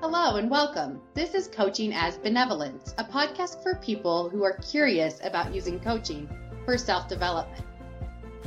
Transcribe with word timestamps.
Hello 0.00 0.36
and 0.36 0.50
welcome. 0.50 1.00
This 1.14 1.34
is 1.34 1.48
Coaching 1.48 1.94
as 1.94 2.18
Benevolence, 2.18 2.94
a 2.98 3.04
podcast 3.04 3.62
for 3.62 3.76
people 3.76 4.28
who 4.28 4.44
are 4.44 4.58
curious 4.58 5.20
about 5.22 5.54
using 5.54 5.80
coaching 5.80 6.28
for 6.64 6.76
self 6.76 7.08
development. 7.08 7.64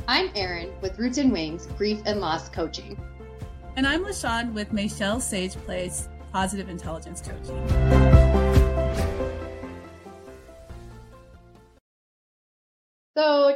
I'm 0.06 0.28
Eryn 0.30 0.80
with 0.80 0.98
Roots 0.98 1.18
and 1.18 1.32
Wings 1.32 1.66
Grief 1.78 2.00
and 2.06 2.20
Loss 2.20 2.50
Coaching. 2.50 3.00
And 3.76 3.86
I'm 3.86 4.04
L'Shawn 4.04 4.54
with 4.54 4.72
Michelle 4.72 5.20
Sage 5.20 5.56
Place 5.56 6.08
Positive 6.32 6.68
Intelligence 6.68 7.22
Coaching. 7.22 8.11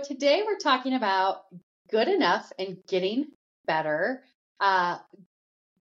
Today 0.03 0.43
we're 0.45 0.59
talking 0.59 0.95
about 0.95 1.43
good 1.91 2.09
enough 2.09 2.53
and 2.59 2.79
getting 2.87 3.27
better. 3.67 4.23
Uh, 4.61 4.99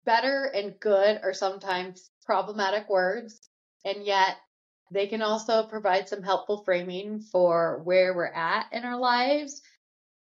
better 0.04 0.44
and 0.44 0.78
good 0.78 1.20
are 1.22 1.32
sometimes 1.32 2.10
problematic 2.24 2.88
words, 2.88 3.40
and 3.84 4.04
yet 4.04 4.36
they 4.90 5.06
can 5.06 5.22
also 5.22 5.66
provide 5.66 6.08
some 6.08 6.22
helpful 6.22 6.62
framing 6.64 7.20
for 7.20 7.80
where 7.84 8.14
we're 8.14 8.26
at 8.26 8.66
in 8.72 8.84
our 8.84 8.98
lives, 8.98 9.62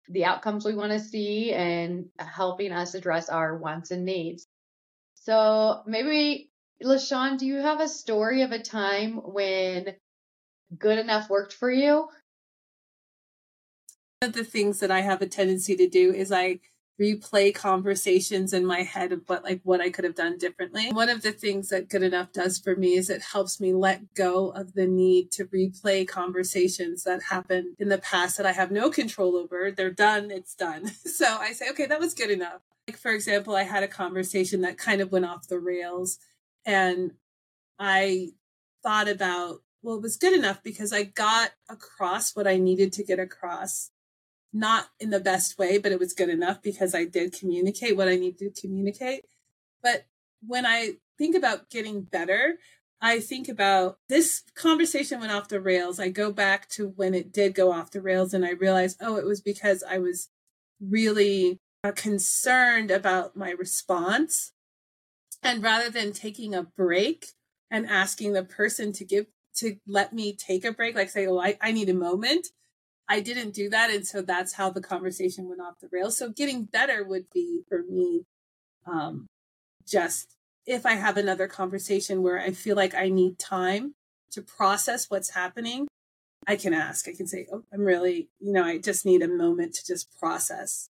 the 0.08 0.24
outcomes 0.24 0.64
we 0.64 0.74
want 0.74 0.92
to 0.92 1.00
see, 1.00 1.52
and 1.52 2.06
helping 2.18 2.72
us 2.72 2.94
address 2.94 3.28
our 3.28 3.56
wants 3.56 3.90
and 3.92 4.04
needs. 4.04 4.46
So 5.14 5.82
maybe, 5.86 6.50
L'Shawn, 6.82 7.36
do 7.36 7.46
you 7.46 7.56
have 7.56 7.80
a 7.80 7.88
story 7.88 8.42
of 8.42 8.52
a 8.52 8.62
time 8.62 9.16
when 9.16 9.94
good 10.76 10.98
enough 10.98 11.30
worked 11.30 11.52
for 11.52 11.70
you? 11.70 12.08
Of 14.26 14.32
the 14.32 14.42
things 14.42 14.80
that 14.80 14.90
I 14.90 15.02
have 15.02 15.22
a 15.22 15.26
tendency 15.26 15.76
to 15.76 15.88
do 15.88 16.12
is 16.12 16.32
I 16.32 16.58
replay 17.00 17.54
conversations 17.54 18.52
in 18.52 18.66
my 18.66 18.82
head 18.82 19.12
of 19.12 19.22
what 19.28 19.44
like 19.44 19.60
what 19.62 19.80
I 19.80 19.88
could 19.88 20.04
have 20.04 20.16
done 20.16 20.36
differently. 20.36 20.90
One 20.90 21.08
of 21.08 21.22
the 21.22 21.30
things 21.30 21.68
that 21.68 21.88
good 21.88 22.02
enough 22.02 22.32
does 22.32 22.58
for 22.58 22.74
me 22.74 22.94
is 22.94 23.08
it 23.08 23.22
helps 23.22 23.60
me 23.60 23.72
let 23.72 24.14
go 24.14 24.48
of 24.48 24.72
the 24.72 24.88
need 24.88 25.30
to 25.32 25.44
replay 25.44 26.08
conversations 26.08 27.04
that 27.04 27.22
happened 27.30 27.76
in 27.78 27.88
the 27.88 27.98
past 27.98 28.36
that 28.36 28.46
I 28.46 28.52
have 28.52 28.72
no 28.72 28.90
control 28.90 29.36
over. 29.36 29.70
They're 29.70 29.90
done, 29.90 30.32
it's 30.32 30.54
done. 30.54 30.90
So 31.06 31.38
I 31.38 31.52
say, 31.52 31.70
okay, 31.70 31.86
that 31.86 32.00
was 32.00 32.14
good 32.14 32.30
enough. 32.30 32.62
Like 32.88 32.98
for 32.98 33.12
example, 33.12 33.54
I 33.54 33.62
had 33.62 33.84
a 33.84 33.88
conversation 33.88 34.62
that 34.62 34.76
kind 34.76 35.00
of 35.00 35.12
went 35.12 35.24
off 35.24 35.46
the 35.46 35.60
rails 35.60 36.18
and 36.64 37.12
I 37.78 38.30
thought 38.82 39.08
about 39.08 39.60
well, 39.82 39.96
it 39.96 40.02
was 40.02 40.16
good 40.16 40.32
enough 40.32 40.64
because 40.64 40.92
I 40.92 41.04
got 41.04 41.52
across 41.68 42.34
what 42.34 42.48
I 42.48 42.56
needed 42.56 42.92
to 42.94 43.04
get 43.04 43.20
across 43.20 43.92
not 44.56 44.86
in 44.98 45.10
the 45.10 45.20
best 45.20 45.58
way, 45.58 45.76
but 45.76 45.92
it 45.92 45.98
was 45.98 46.14
good 46.14 46.30
enough 46.30 46.62
because 46.62 46.94
I 46.94 47.04
did 47.04 47.38
communicate 47.38 47.96
what 47.96 48.08
I 48.08 48.16
needed 48.16 48.54
to 48.54 48.60
communicate. 48.60 49.26
But 49.82 50.06
when 50.40 50.64
I 50.64 50.94
think 51.18 51.36
about 51.36 51.68
getting 51.68 52.02
better, 52.02 52.58
I 53.00 53.20
think 53.20 53.48
about 53.48 53.98
this 54.08 54.42
conversation 54.54 55.20
went 55.20 55.32
off 55.32 55.48
the 55.48 55.60
rails. 55.60 56.00
I 56.00 56.08
go 56.08 56.32
back 56.32 56.68
to 56.70 56.88
when 56.88 57.14
it 57.14 57.32
did 57.32 57.54
go 57.54 57.70
off 57.70 57.90
the 57.90 58.00
rails 58.00 58.32
and 58.32 58.46
I 58.46 58.52
realized, 58.52 58.96
oh, 59.02 59.16
it 59.16 59.26
was 59.26 59.42
because 59.42 59.84
I 59.86 59.98
was 59.98 60.30
really 60.80 61.60
uh, 61.84 61.92
concerned 61.92 62.90
about 62.90 63.36
my 63.36 63.50
response. 63.50 64.52
And 65.42 65.62
rather 65.62 65.90
than 65.90 66.12
taking 66.12 66.54
a 66.54 66.62
break 66.62 67.26
and 67.70 67.86
asking 67.86 68.32
the 68.32 68.42
person 68.42 68.92
to 68.94 69.04
give, 69.04 69.26
to 69.56 69.76
let 69.86 70.14
me 70.14 70.34
take 70.34 70.64
a 70.64 70.72
break, 70.72 70.94
like 70.94 71.10
say, 71.10 71.26
oh, 71.26 71.38
I, 71.38 71.58
I 71.60 71.72
need 71.72 71.90
a 71.90 71.94
moment, 71.94 72.48
I 73.08 73.20
didn't 73.20 73.54
do 73.54 73.68
that. 73.70 73.90
And 73.90 74.06
so 74.06 74.22
that's 74.22 74.54
how 74.54 74.70
the 74.70 74.80
conversation 74.80 75.48
went 75.48 75.60
off 75.60 75.80
the 75.80 75.88
rails. 75.92 76.16
So 76.16 76.30
getting 76.30 76.64
better 76.64 77.04
would 77.04 77.30
be 77.32 77.62
for 77.68 77.82
me, 77.88 78.24
um, 78.86 79.26
just 79.86 80.34
if 80.66 80.84
I 80.84 80.94
have 80.94 81.16
another 81.16 81.46
conversation 81.46 82.22
where 82.22 82.40
I 82.40 82.50
feel 82.50 82.74
like 82.74 82.94
I 82.94 83.08
need 83.08 83.38
time 83.38 83.94
to 84.32 84.42
process 84.42 85.08
what's 85.08 85.30
happening, 85.30 85.86
I 86.46 86.56
can 86.56 86.74
ask. 86.74 87.08
I 87.08 87.12
can 87.12 87.26
say, 87.26 87.46
Oh, 87.52 87.62
I'm 87.72 87.82
really, 87.82 88.28
you 88.40 88.52
know, 88.52 88.64
I 88.64 88.78
just 88.78 89.06
need 89.06 89.22
a 89.22 89.28
moment 89.28 89.74
to 89.74 89.86
just 89.86 90.08
process. 90.18 90.88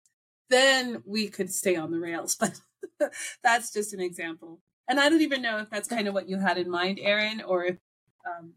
Then 0.50 1.04
we 1.06 1.28
could 1.28 1.54
stay 1.54 1.76
on 1.76 1.92
the 1.92 2.00
rails. 2.00 2.38
But 2.98 3.14
that's 3.44 3.72
just 3.72 3.94
an 3.94 4.02
example. 4.02 4.60
And 4.88 5.00
I 5.00 5.10
don't 5.10 5.22
even 5.22 5.42
know 5.42 5.60
if 5.60 5.70
that's 5.70 5.88
kind 5.88 6.08
of 6.08 6.14
what 6.14 6.28
you 6.28 6.38
had 6.40 6.58
in 6.58 6.70
mind, 6.70 6.98
Eryn, 6.98 7.42
or 7.46 7.64
if 7.64 7.78
um, 8.26 8.54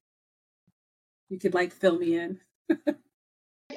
you 1.28 1.38
could 1.38 1.54
like 1.54 1.72
fill 1.72 1.98
me 1.98 2.16
in. 2.18 2.40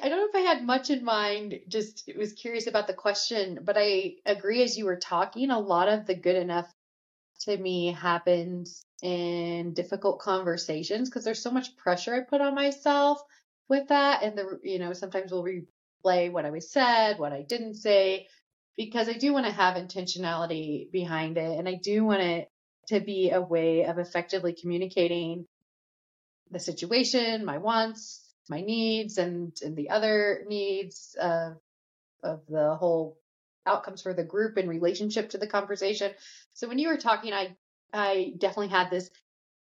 I 0.02 0.08
don't 0.08 0.18
know 0.18 0.40
if 0.40 0.46
I 0.46 0.48
had 0.48 0.64
much 0.64 0.90
in 0.90 1.04
mind, 1.04 1.60
just 1.68 2.08
it 2.08 2.16
was 2.16 2.32
curious 2.32 2.66
about 2.66 2.86
the 2.86 2.94
question, 2.94 3.60
but 3.62 3.76
I 3.78 4.16
agree 4.24 4.62
as 4.62 4.76
you 4.76 4.84
were 4.84 4.96
talking, 4.96 5.50
a 5.50 5.58
lot 5.58 5.88
of 5.88 6.06
the 6.06 6.14
good 6.14 6.36
enough 6.36 6.72
to 7.40 7.56
me 7.56 7.92
happens 7.92 8.84
in 9.02 9.74
difficult 9.74 10.20
conversations 10.20 11.08
because 11.08 11.24
there's 11.24 11.42
so 11.42 11.50
much 11.50 11.76
pressure 11.76 12.14
I 12.14 12.20
put 12.20 12.40
on 12.40 12.54
myself 12.54 13.20
with 13.68 13.88
that. 13.88 14.22
And 14.22 14.38
the, 14.38 14.60
you 14.62 14.78
know, 14.78 14.92
sometimes 14.92 15.32
we'll 15.32 15.44
replay 15.44 16.30
what 16.30 16.44
I 16.44 16.50
was 16.50 16.70
said, 16.70 17.18
what 17.18 17.32
I 17.32 17.42
didn't 17.42 17.74
say, 17.74 18.28
because 18.76 19.08
I 19.08 19.14
do 19.14 19.32
want 19.32 19.46
to 19.46 19.52
have 19.52 19.76
intentionality 19.76 20.90
behind 20.90 21.36
it. 21.36 21.58
And 21.58 21.68
I 21.68 21.74
do 21.74 22.04
want 22.04 22.22
it 22.22 22.48
to 22.88 23.00
be 23.00 23.30
a 23.30 23.40
way 23.40 23.84
of 23.84 23.98
effectively 23.98 24.54
communicating 24.54 25.46
the 26.50 26.60
situation, 26.60 27.44
my 27.44 27.58
wants, 27.58 28.25
my 28.48 28.60
needs 28.60 29.18
and, 29.18 29.52
and 29.64 29.76
the 29.76 29.90
other 29.90 30.44
needs 30.46 31.16
of, 31.20 31.56
of 32.22 32.40
the 32.48 32.74
whole 32.74 33.18
outcomes 33.66 34.02
for 34.02 34.14
the 34.14 34.24
group 34.24 34.58
in 34.58 34.68
relationship 34.68 35.30
to 35.30 35.38
the 35.38 35.46
conversation. 35.46 36.12
So 36.54 36.68
when 36.68 36.78
you 36.78 36.88
were 36.88 36.96
talking, 36.96 37.32
I, 37.32 37.56
I 37.92 38.34
definitely 38.38 38.68
had 38.68 38.90
this 38.90 39.10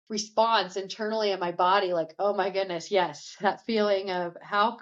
response 0.09 0.75
internally 0.75 1.31
in 1.31 1.39
my 1.39 1.51
body, 1.51 1.93
like, 1.93 2.13
oh 2.19 2.33
my 2.33 2.49
goodness, 2.49 2.91
yes, 2.91 3.35
that 3.41 3.65
feeling 3.65 4.11
of 4.11 4.35
how 4.41 4.77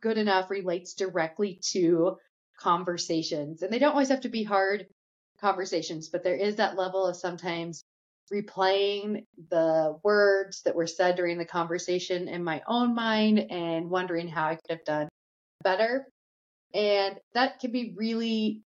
good 0.00 0.18
enough 0.18 0.50
relates 0.50 0.94
directly 0.94 1.60
to 1.72 2.16
conversations. 2.58 3.62
And 3.62 3.72
they 3.72 3.78
don't 3.78 3.92
always 3.92 4.10
have 4.10 4.22
to 4.22 4.28
be 4.28 4.44
hard 4.44 4.86
conversations, 5.40 6.08
but 6.08 6.22
there 6.22 6.36
is 6.36 6.56
that 6.56 6.76
level 6.76 7.06
of 7.06 7.16
sometimes 7.16 7.84
replaying 8.32 9.24
the 9.50 9.98
words 10.02 10.62
that 10.62 10.74
were 10.74 10.86
said 10.86 11.16
during 11.16 11.38
the 11.38 11.44
conversation 11.44 12.28
in 12.28 12.42
my 12.42 12.62
own 12.66 12.94
mind 12.94 13.38
and 13.50 13.90
wondering 13.90 14.28
how 14.28 14.48
I 14.48 14.54
could 14.56 14.70
have 14.70 14.84
done 14.84 15.08
better. 15.62 16.06
And 16.72 17.18
that 17.34 17.60
can 17.60 17.70
be 17.70 17.94
really 17.96 18.62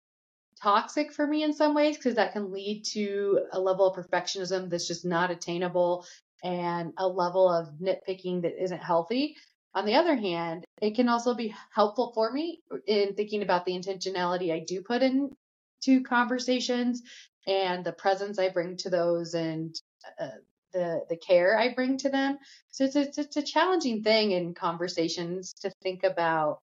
toxic 0.61 1.11
for 1.11 1.25
me 1.25 1.43
in 1.43 1.53
some 1.53 1.73
ways 1.73 1.97
because 1.97 2.15
that 2.15 2.33
can 2.33 2.51
lead 2.51 2.83
to 2.83 3.41
a 3.51 3.59
level 3.59 3.87
of 3.87 3.95
perfectionism 3.95 4.69
that's 4.69 4.87
just 4.87 5.05
not 5.05 5.31
attainable 5.31 6.05
and 6.43 6.93
a 6.97 7.07
level 7.07 7.49
of 7.49 7.69
nitpicking 7.81 8.41
that 8.43 8.61
isn't 8.61 8.81
healthy. 8.81 9.35
On 9.73 9.85
the 9.85 9.95
other 9.95 10.15
hand, 10.15 10.65
it 10.81 10.95
can 10.95 11.09
also 11.09 11.35
be 11.35 11.53
helpful 11.73 12.11
for 12.13 12.31
me 12.31 12.61
in 12.87 13.13
thinking 13.13 13.43
about 13.43 13.65
the 13.65 13.73
intentionality 13.73 14.51
I 14.51 14.59
do 14.59 14.81
put 14.81 15.03
into 15.03 16.03
conversations 16.03 17.03
and 17.47 17.83
the 17.85 17.93
presence 17.93 18.37
I 18.37 18.49
bring 18.49 18.77
to 18.77 18.89
those 18.89 19.33
and 19.33 19.73
uh, 20.19 20.27
the 20.73 21.01
the 21.09 21.17
care 21.17 21.57
I 21.57 21.73
bring 21.73 21.97
to 21.99 22.09
them. 22.09 22.37
So 22.69 22.83
it's 22.83 22.95
a, 22.95 23.01
it's 23.19 23.37
a 23.37 23.41
challenging 23.41 24.03
thing 24.03 24.31
in 24.31 24.53
conversations 24.53 25.53
to 25.61 25.71
think 25.81 26.03
about 26.03 26.59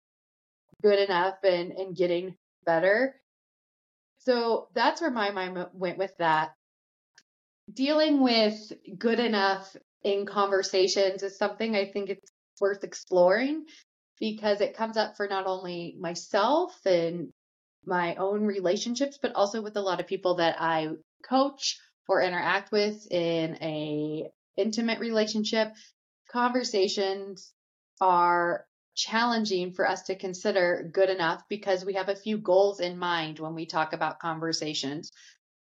good 0.82 0.98
enough 0.98 1.36
and 1.42 1.72
and 1.72 1.96
getting 1.96 2.36
better. 2.64 3.16
So 4.18 4.68
that's 4.74 5.00
where 5.00 5.10
my 5.10 5.30
mind 5.30 5.66
went 5.72 5.98
with 5.98 6.16
that. 6.18 6.52
Dealing 7.72 8.22
with 8.22 8.72
good 8.98 9.18
enough 9.18 9.74
in 10.02 10.26
conversations 10.26 11.22
is 11.22 11.38
something 11.38 11.74
I 11.74 11.90
think 11.90 12.10
it's 12.10 12.30
worth 12.60 12.84
exploring 12.84 13.64
because 14.20 14.60
it 14.60 14.76
comes 14.76 14.96
up 14.96 15.16
for 15.16 15.26
not 15.26 15.46
only 15.46 15.96
myself 15.98 16.78
and 16.84 17.32
my 17.86 18.14
own 18.16 18.42
relationships, 18.42 19.18
but 19.20 19.34
also 19.34 19.62
with 19.62 19.76
a 19.76 19.80
lot 19.80 20.00
of 20.00 20.06
people 20.06 20.36
that 20.36 20.56
I 20.60 20.88
coach 21.28 21.78
or 22.08 22.22
interact 22.22 22.72
with 22.72 23.10
in 23.10 23.56
a 23.62 24.30
intimate 24.56 25.00
relationship. 25.00 25.72
Conversations 26.30 27.52
are 28.00 28.66
challenging 28.94 29.72
for 29.72 29.88
us 29.88 30.04
to 30.04 30.14
consider 30.14 30.88
good 30.92 31.10
enough 31.10 31.42
because 31.48 31.84
we 31.84 31.94
have 31.94 32.08
a 32.08 32.16
few 32.16 32.38
goals 32.38 32.80
in 32.80 32.98
mind 32.98 33.38
when 33.38 33.54
we 33.54 33.66
talk 33.66 33.92
about 33.92 34.20
conversations. 34.20 35.10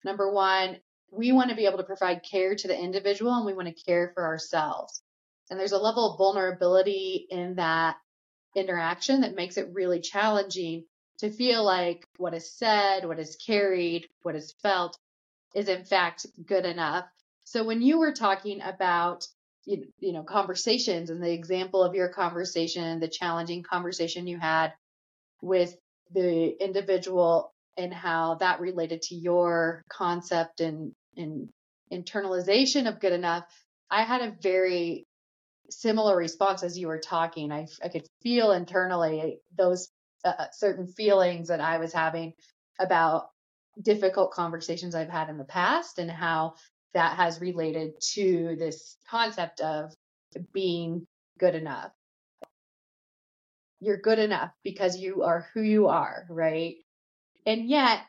Number 0.03 0.31
one, 0.31 0.77
we 1.11 1.31
want 1.31 1.49
to 1.49 1.55
be 1.55 1.65
able 1.65 1.77
to 1.77 1.83
provide 1.83 2.21
care 2.29 2.55
to 2.55 2.67
the 2.67 2.77
individual 2.77 3.33
and 3.33 3.45
we 3.45 3.53
want 3.53 3.67
to 3.67 3.83
care 3.83 4.11
for 4.13 4.25
ourselves. 4.25 5.01
And 5.49 5.59
there's 5.59 5.71
a 5.71 5.77
level 5.77 6.11
of 6.11 6.17
vulnerability 6.17 7.27
in 7.29 7.55
that 7.55 7.97
interaction 8.55 9.21
that 9.21 9.35
makes 9.35 9.57
it 9.57 9.73
really 9.73 9.99
challenging 9.99 10.85
to 11.23 11.31
feel 11.31 11.63
like 11.63 12.05
what 12.17 12.33
is 12.33 12.51
said, 12.51 13.05
what 13.05 13.17
is 13.17 13.37
carried, 13.37 14.09
what 14.23 14.35
is 14.35 14.53
felt 14.61 14.97
is 15.55 15.69
in 15.69 15.85
fact 15.85 16.25
good 16.45 16.65
enough. 16.65 17.05
So 17.45 17.63
when 17.63 17.81
you 17.81 17.97
were 17.99 18.11
talking 18.11 18.61
about 18.61 19.25
you, 19.65 19.87
know 20.01 20.23
conversations 20.23 21.09
and 21.09 21.23
the 21.23 21.31
example 21.31 21.81
of 21.81 21.95
your 21.95 22.09
conversation 22.09 22.99
the 22.99 23.07
challenging 23.07 23.63
conversation 23.63 24.27
you 24.27 24.37
had 24.37 24.73
with 25.41 25.73
the 26.13 26.61
individual 26.61 27.53
and 27.77 27.93
how 27.93 28.35
that 28.41 28.59
related 28.59 29.01
to 29.03 29.15
your 29.15 29.81
concept 29.89 30.59
and 30.59 30.91
and 31.15 31.47
internalization 31.93 32.89
of 32.89 32.99
good 32.99 33.13
enough 33.13 33.45
i 33.89 34.03
had 34.03 34.21
a 34.21 34.35
very 34.41 35.07
similar 35.69 36.17
response 36.17 36.61
as 36.61 36.77
you 36.77 36.87
were 36.87 36.99
talking 36.99 37.49
i, 37.49 37.65
I 37.81 37.87
could 37.87 38.05
feel 38.21 38.51
internally 38.51 39.39
those 39.57 39.87
uh, 40.23 40.33
uh, 40.39 40.47
certain 40.51 40.87
feelings 40.87 41.47
that 41.47 41.61
i 41.61 41.77
was 41.77 41.93
having 41.93 42.33
about 42.79 43.29
difficult 43.81 44.31
conversations 44.31 44.95
i've 44.95 45.09
had 45.09 45.29
in 45.29 45.37
the 45.37 45.43
past 45.43 45.99
and 45.99 46.09
how 46.09 46.53
that 46.93 47.17
has 47.17 47.41
related 47.41 47.99
to 47.99 48.55
this 48.57 48.97
concept 49.09 49.61
of 49.61 49.93
being 50.53 51.05
good 51.39 51.55
enough. 51.55 51.91
You're 53.79 53.97
good 53.97 54.19
enough 54.19 54.51
because 54.63 54.97
you 54.97 55.23
are 55.23 55.47
who 55.53 55.61
you 55.61 55.87
are, 55.87 56.25
right? 56.29 56.75
And 57.45 57.67
yet, 57.67 58.01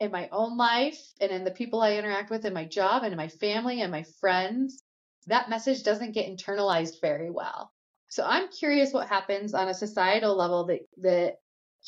in 0.00 0.10
my 0.12 0.28
own 0.30 0.56
life 0.56 0.98
and 1.20 1.30
in 1.30 1.44
the 1.44 1.50
people 1.50 1.80
I 1.82 1.96
interact 1.96 2.30
with 2.30 2.44
in 2.44 2.54
my 2.54 2.64
job 2.64 3.02
and 3.02 3.12
in 3.12 3.16
my 3.16 3.28
family 3.28 3.82
and 3.82 3.90
my 3.90 4.04
friends, 4.20 4.82
that 5.26 5.50
message 5.50 5.82
doesn't 5.82 6.12
get 6.14 6.30
internalized 6.30 7.00
very 7.00 7.30
well. 7.30 7.72
So 8.08 8.24
I'm 8.24 8.48
curious 8.48 8.92
what 8.92 9.08
happens 9.08 9.52
on 9.52 9.68
a 9.68 9.74
societal 9.74 10.36
level 10.36 10.66
that 10.66 10.80
that 10.98 11.34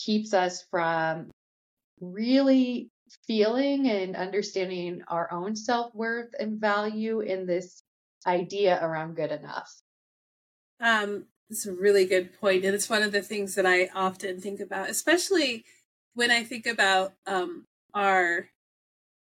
keeps 0.05 0.35
us 0.35 0.64
from 0.70 1.31
really 2.00 2.91
feeling 3.26 3.88
and 3.88 4.17
understanding 4.17 5.02
our 5.08 5.32
own 5.32 5.56
self 5.56 5.94
worth 5.94 6.35
and 6.38 6.61
value 6.61 7.20
in 7.20 7.47
this 7.47 7.82
idea 8.26 8.79
around 8.82 9.17
good 9.17 9.32
enough. 9.32 9.70
Um, 10.81 11.26
it's 11.49 11.67
a 11.67 11.73
really 11.73 12.06
good 12.06 12.38
point, 12.41 12.64
and 12.64 12.75
it's 12.75 12.88
one 12.88 13.02
of 13.02 13.12
the 13.12 13.23
things 13.23 13.55
that 13.56 13.67
I 13.67 13.91
often 13.94 14.41
think 14.41 14.61
about, 14.61 14.88
especially 14.88 15.64
when 16.14 16.31
I 16.31 16.44
think 16.44 16.67
about 16.67 17.12
um, 17.26 17.67
our 17.93 18.49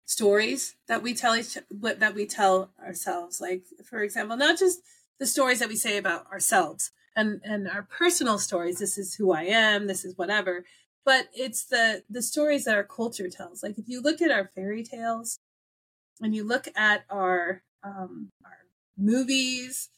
stories 0.06 0.76
that 0.88 1.04
we 1.04 1.14
tell 1.14 1.36
each 1.36 1.58
that 1.70 2.16
we 2.16 2.26
tell 2.26 2.72
ourselves. 2.84 3.40
Like, 3.40 3.64
for 3.86 4.02
example, 4.02 4.36
not 4.36 4.58
just 4.58 4.80
the 5.20 5.28
stories 5.28 5.60
that 5.60 5.70
we 5.70 5.76
say 5.76 5.98
about 5.98 6.30
ourselves 6.32 6.92
and 7.18 7.42
and 7.44 7.68
our 7.68 7.84
personal 7.84 8.40
stories. 8.40 8.80
This 8.80 8.98
is 8.98 9.16
who 9.16 9.34
I 9.34 9.44
am. 9.44 9.88
This 9.88 10.06
is 10.06 10.18
whatever 10.18 10.64
but 11.08 11.30
it's 11.34 11.64
the 11.64 12.04
the 12.10 12.22
stories 12.22 12.66
that 12.66 12.76
our 12.76 12.84
culture 12.84 13.30
tells 13.30 13.64
like 13.64 13.78
if 13.80 13.88
you 13.88 14.02
look 14.02 14.22
at 14.22 14.30
our 14.30 14.52
fairy 14.54 14.84
tales 14.84 15.40
and 16.22 16.36
you 16.36 16.44
look 16.44 16.68
at 16.76 17.06
our 17.10 17.64
um 17.82 18.30
our 18.44 18.58
movies 18.98 19.90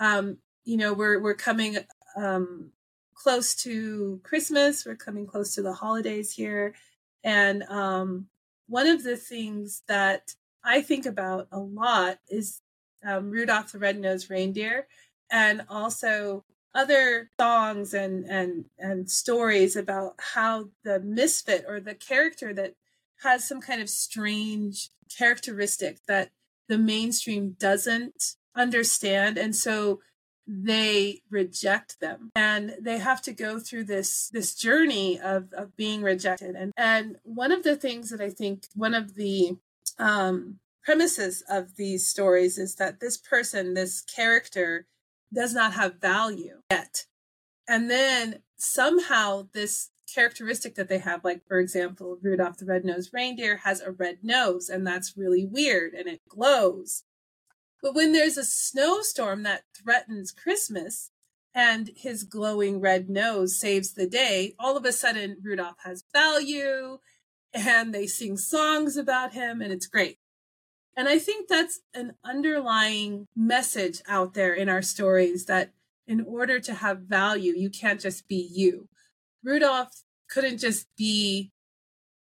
um 0.00 0.38
you 0.64 0.78
know 0.78 0.94
we're 0.94 1.20
we're 1.20 1.34
coming 1.34 1.76
um 2.16 2.70
close 3.14 3.54
to 3.54 4.18
christmas 4.24 4.86
we're 4.86 4.96
coming 4.96 5.26
close 5.26 5.54
to 5.54 5.60
the 5.60 5.74
holidays 5.74 6.32
here 6.32 6.74
and 7.22 7.62
um 7.64 8.26
one 8.66 8.86
of 8.86 9.02
the 9.02 9.18
things 9.18 9.82
that 9.86 10.34
i 10.64 10.80
think 10.80 11.04
about 11.04 11.46
a 11.52 11.58
lot 11.58 12.18
is 12.30 12.62
um, 13.06 13.30
rudolph 13.30 13.72
the 13.72 13.78
red-nosed 13.78 14.30
reindeer 14.30 14.86
and 15.30 15.60
also 15.68 16.42
other 16.74 17.30
songs 17.38 17.94
and 17.94 18.24
and 18.24 18.64
and 18.78 19.10
stories 19.10 19.76
about 19.76 20.14
how 20.34 20.68
the 20.84 21.00
misfit 21.00 21.64
or 21.68 21.80
the 21.80 21.94
character 21.94 22.52
that 22.52 22.74
has 23.22 23.46
some 23.46 23.60
kind 23.60 23.80
of 23.80 23.88
strange 23.88 24.90
characteristic 25.16 25.98
that 26.06 26.30
the 26.68 26.78
mainstream 26.78 27.56
doesn't 27.58 28.36
understand 28.56 29.38
and 29.38 29.54
so 29.54 30.00
they 30.46 31.22
reject 31.30 32.00
them. 32.00 32.30
And 32.36 32.76
they 32.80 32.98
have 32.98 33.22
to 33.22 33.32
go 33.32 33.58
through 33.58 33.84
this 33.84 34.28
this 34.28 34.54
journey 34.54 35.18
of 35.18 35.52
of 35.52 35.76
being 35.76 36.02
rejected. 36.02 36.54
And 36.54 36.72
and 36.76 37.16
one 37.22 37.52
of 37.52 37.62
the 37.62 37.76
things 37.76 38.10
that 38.10 38.20
i 38.20 38.30
think 38.30 38.66
one 38.74 38.94
of 38.94 39.14
the 39.14 39.56
um 39.98 40.58
premises 40.82 41.42
of 41.48 41.76
these 41.76 42.06
stories 42.06 42.58
is 42.58 42.74
that 42.76 43.00
this 43.00 43.16
person 43.16 43.74
this 43.74 44.02
character 44.02 44.86
does 45.32 45.54
not 45.54 45.74
have 45.74 46.00
value 46.00 46.60
yet. 46.70 47.06
And 47.68 47.90
then 47.90 48.42
somehow 48.56 49.48
this 49.52 49.90
characteristic 50.12 50.74
that 50.76 50.88
they 50.88 50.98
have, 50.98 51.24
like 51.24 51.46
for 51.46 51.58
example, 51.58 52.18
Rudolph 52.22 52.58
the 52.58 52.66
Red-Nosed 52.66 53.10
Reindeer 53.12 53.58
has 53.58 53.80
a 53.80 53.90
red 53.90 54.18
nose, 54.22 54.68
and 54.68 54.86
that's 54.86 55.16
really 55.16 55.44
weird 55.44 55.94
and 55.94 56.06
it 56.06 56.20
glows. 56.28 57.04
But 57.82 57.94
when 57.94 58.12
there's 58.12 58.38
a 58.38 58.44
snowstorm 58.44 59.42
that 59.42 59.64
threatens 59.76 60.32
Christmas 60.32 61.10
and 61.54 61.90
his 61.96 62.24
glowing 62.24 62.80
red 62.80 63.08
nose 63.08 63.58
saves 63.58 63.92
the 63.92 64.06
day, 64.06 64.54
all 64.58 64.76
of 64.76 64.84
a 64.84 64.92
sudden 64.92 65.36
Rudolph 65.42 65.76
has 65.84 66.04
value 66.12 66.98
and 67.52 67.94
they 67.94 68.06
sing 68.06 68.36
songs 68.36 68.96
about 68.96 69.32
him 69.32 69.60
and 69.60 69.72
it's 69.72 69.86
great. 69.86 70.18
And 70.96 71.08
I 71.08 71.18
think 71.18 71.48
that's 71.48 71.80
an 71.92 72.14
underlying 72.24 73.26
message 73.34 74.00
out 74.06 74.34
there 74.34 74.54
in 74.54 74.68
our 74.68 74.82
stories 74.82 75.46
that 75.46 75.72
in 76.06 76.20
order 76.20 76.60
to 76.60 76.74
have 76.74 77.00
value, 77.00 77.54
you 77.56 77.70
can't 77.70 78.00
just 78.00 78.28
be 78.28 78.48
you. 78.52 78.88
Rudolph 79.42 80.02
couldn't 80.30 80.58
just 80.58 80.86
be, 80.96 81.52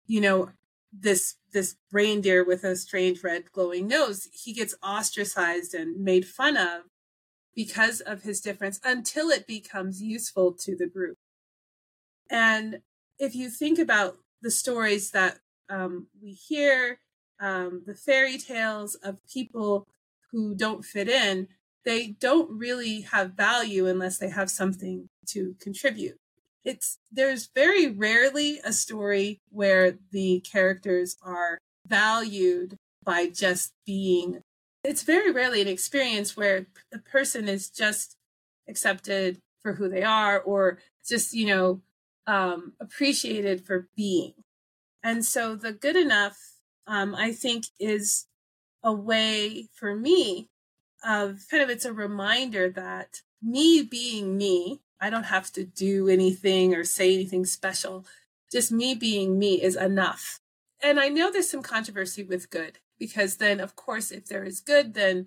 you 0.06 0.20
know, 0.20 0.50
this 0.92 1.36
this 1.52 1.76
reindeer 1.92 2.44
with 2.44 2.64
a 2.64 2.76
strange 2.76 3.22
red 3.22 3.50
glowing 3.52 3.86
nose. 3.86 4.28
He 4.32 4.52
gets 4.52 4.74
ostracized 4.82 5.74
and 5.74 6.02
made 6.02 6.26
fun 6.26 6.56
of 6.56 6.82
because 7.54 8.00
of 8.00 8.22
his 8.22 8.40
difference 8.40 8.80
until 8.84 9.28
it 9.28 9.46
becomes 9.46 10.02
useful 10.02 10.52
to 10.52 10.76
the 10.76 10.86
group. 10.86 11.16
And 12.30 12.80
if 13.18 13.34
you 13.34 13.48
think 13.48 13.78
about 13.78 14.18
the 14.42 14.50
stories 14.50 15.10
that 15.12 15.38
um, 15.70 16.08
we 16.22 16.32
hear 16.32 17.00
um, 17.40 17.82
the 17.86 17.94
fairy 17.94 18.38
tales 18.38 18.94
of 18.96 19.18
people 19.32 19.86
who 20.30 20.54
don't 20.54 20.84
fit 20.84 21.08
in, 21.08 21.48
they 21.84 22.08
don't 22.08 22.50
really 22.50 23.02
have 23.02 23.34
value 23.34 23.86
unless 23.86 24.18
they 24.18 24.28
have 24.30 24.50
something 24.50 25.08
to 25.28 25.54
contribute. 25.60 26.16
It's 26.64 26.98
there's 27.12 27.48
very 27.54 27.86
rarely 27.86 28.58
a 28.64 28.72
story 28.72 29.40
where 29.50 29.94
the 30.10 30.40
characters 30.40 31.16
are 31.22 31.58
valued 31.86 32.76
by 33.04 33.28
just 33.28 33.72
being. 33.86 34.40
It's 34.82 35.02
very 35.02 35.30
rarely 35.30 35.62
an 35.62 35.68
experience 35.68 36.36
where 36.36 36.66
the 36.90 36.98
person 36.98 37.48
is 37.48 37.70
just 37.70 38.16
accepted 38.68 39.38
for 39.62 39.74
who 39.74 39.88
they 39.88 40.02
are 40.02 40.40
or 40.40 40.78
just, 41.08 41.32
you 41.32 41.46
know, 41.46 41.82
um, 42.26 42.72
appreciated 42.80 43.64
for 43.64 43.88
being. 43.96 44.34
And 45.04 45.24
so 45.24 45.54
the 45.54 45.72
good 45.72 45.94
enough 45.94 46.36
um, 46.86 47.14
I 47.14 47.32
think 47.32 47.66
is 47.78 48.26
a 48.82 48.92
way 48.92 49.68
for 49.74 49.94
me 49.94 50.48
of 51.04 51.40
kind 51.50 51.62
of 51.62 51.70
it's 51.70 51.84
a 51.84 51.92
reminder 51.92 52.70
that 52.70 53.20
me 53.42 53.82
being 53.82 54.36
me, 54.36 54.80
I 55.00 55.10
don't 55.10 55.24
have 55.24 55.52
to 55.52 55.64
do 55.64 56.08
anything 56.08 56.74
or 56.74 56.84
say 56.84 57.14
anything 57.14 57.44
special. 57.44 58.06
Just 58.50 58.72
me 58.72 58.94
being 58.94 59.38
me 59.38 59.62
is 59.62 59.76
enough. 59.76 60.40
And 60.82 61.00
I 61.00 61.08
know 61.08 61.30
there's 61.30 61.50
some 61.50 61.62
controversy 61.62 62.22
with 62.22 62.50
good 62.50 62.78
because 62.98 63.36
then, 63.36 63.60
of 63.60 63.76
course, 63.76 64.10
if 64.10 64.26
there 64.26 64.44
is 64.44 64.60
good, 64.60 64.94
then 64.94 65.26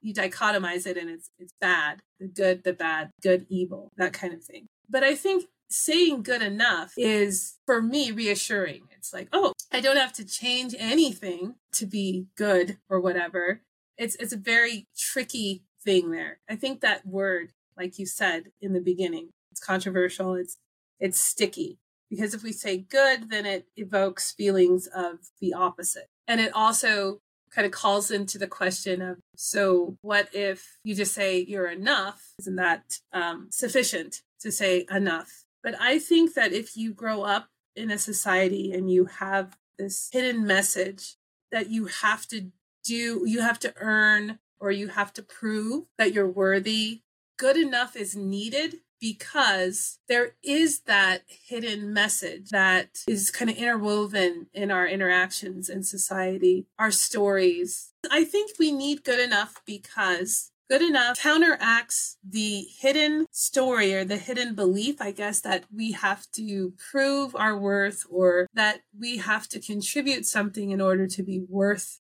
you 0.00 0.14
dichotomize 0.14 0.86
it 0.86 0.96
and 0.96 1.10
it's 1.10 1.30
it's 1.38 1.52
bad, 1.60 2.02
the 2.20 2.28
good, 2.28 2.64
the 2.64 2.72
bad, 2.72 3.10
good, 3.22 3.46
evil, 3.48 3.92
that 3.96 4.12
kind 4.12 4.32
of 4.32 4.42
thing. 4.42 4.66
But 4.88 5.02
I 5.02 5.14
think 5.14 5.46
saying 5.68 6.22
good 6.22 6.42
enough 6.42 6.92
is 6.96 7.58
for 7.66 7.82
me 7.82 8.10
reassuring. 8.10 8.82
It's 8.96 9.12
like, 9.12 9.28
oh, 9.32 9.52
I 9.72 9.80
don't 9.80 9.96
have 9.96 10.12
to 10.14 10.24
change 10.24 10.74
anything 10.78 11.56
to 11.72 11.86
be 11.86 12.26
good 12.36 12.78
or 12.88 13.00
whatever. 13.00 13.62
It's 13.98 14.16
it's 14.16 14.32
a 14.32 14.38
very 14.38 14.86
tricky 14.96 15.62
thing 15.84 16.10
there. 16.10 16.38
I 16.48 16.56
think 16.56 16.80
that 16.80 17.06
word, 17.06 17.52
like 17.76 17.98
you 17.98 18.06
said 18.06 18.52
in 18.60 18.72
the 18.72 18.80
beginning, 18.80 19.30
it's 19.50 19.60
controversial, 19.60 20.34
it's 20.34 20.58
it's 21.00 21.20
sticky. 21.20 21.78
Because 22.10 22.34
if 22.34 22.42
we 22.42 22.52
say 22.52 22.78
good, 22.78 23.30
then 23.30 23.46
it 23.46 23.66
evokes 23.76 24.30
feelings 24.30 24.86
of 24.86 25.18
the 25.40 25.52
opposite. 25.52 26.06
And 26.28 26.40
it 26.40 26.52
also 26.54 27.20
kind 27.50 27.66
of 27.66 27.72
calls 27.72 28.10
into 28.10 28.38
the 28.38 28.46
question 28.46 29.00
of 29.00 29.18
so 29.34 29.96
what 30.02 30.28
if 30.32 30.78
you 30.84 30.94
just 30.94 31.14
say 31.14 31.44
you're 31.48 31.70
enough? 31.70 32.32
Isn't 32.38 32.56
that 32.56 32.98
um, 33.12 33.48
sufficient 33.50 34.22
to 34.40 34.52
say 34.52 34.86
enough? 34.90 35.45
But 35.66 35.74
I 35.80 35.98
think 35.98 36.34
that 36.34 36.52
if 36.52 36.76
you 36.76 36.94
grow 36.94 37.22
up 37.22 37.48
in 37.74 37.90
a 37.90 37.98
society 37.98 38.72
and 38.72 38.88
you 38.88 39.06
have 39.06 39.58
this 39.76 40.08
hidden 40.12 40.46
message 40.46 41.16
that 41.50 41.70
you 41.70 41.86
have 41.86 42.28
to 42.28 42.52
do, 42.84 43.24
you 43.26 43.40
have 43.40 43.58
to 43.58 43.74
earn 43.80 44.38
or 44.60 44.70
you 44.70 44.86
have 44.86 45.12
to 45.14 45.24
prove 45.24 45.86
that 45.98 46.12
you're 46.12 46.30
worthy, 46.30 47.02
good 47.36 47.56
enough 47.56 47.96
is 47.96 48.14
needed 48.14 48.76
because 49.00 49.98
there 50.08 50.36
is 50.40 50.82
that 50.82 51.22
hidden 51.26 51.92
message 51.92 52.50
that 52.50 53.00
is 53.08 53.32
kind 53.32 53.50
of 53.50 53.56
interwoven 53.56 54.46
in 54.54 54.70
our 54.70 54.86
interactions 54.86 55.68
in 55.68 55.82
society, 55.82 56.68
our 56.78 56.92
stories. 56.92 57.92
I 58.08 58.22
think 58.22 58.52
we 58.56 58.70
need 58.70 59.02
good 59.02 59.18
enough 59.18 59.62
because 59.66 60.52
good 60.68 60.82
enough 60.82 61.18
counteracts 61.18 62.16
the 62.28 62.66
hidden 62.78 63.26
story 63.30 63.94
or 63.94 64.04
the 64.04 64.16
hidden 64.16 64.54
belief, 64.54 65.00
I 65.00 65.12
guess, 65.12 65.40
that 65.42 65.64
we 65.74 65.92
have 65.92 66.26
to 66.32 66.72
prove 66.90 67.36
our 67.36 67.56
worth 67.56 68.04
or 68.10 68.46
that 68.54 68.80
we 68.98 69.18
have 69.18 69.48
to 69.48 69.60
contribute 69.60 70.26
something 70.26 70.70
in 70.70 70.80
order 70.80 71.06
to 71.06 71.22
be 71.22 71.44
worth 71.48 72.00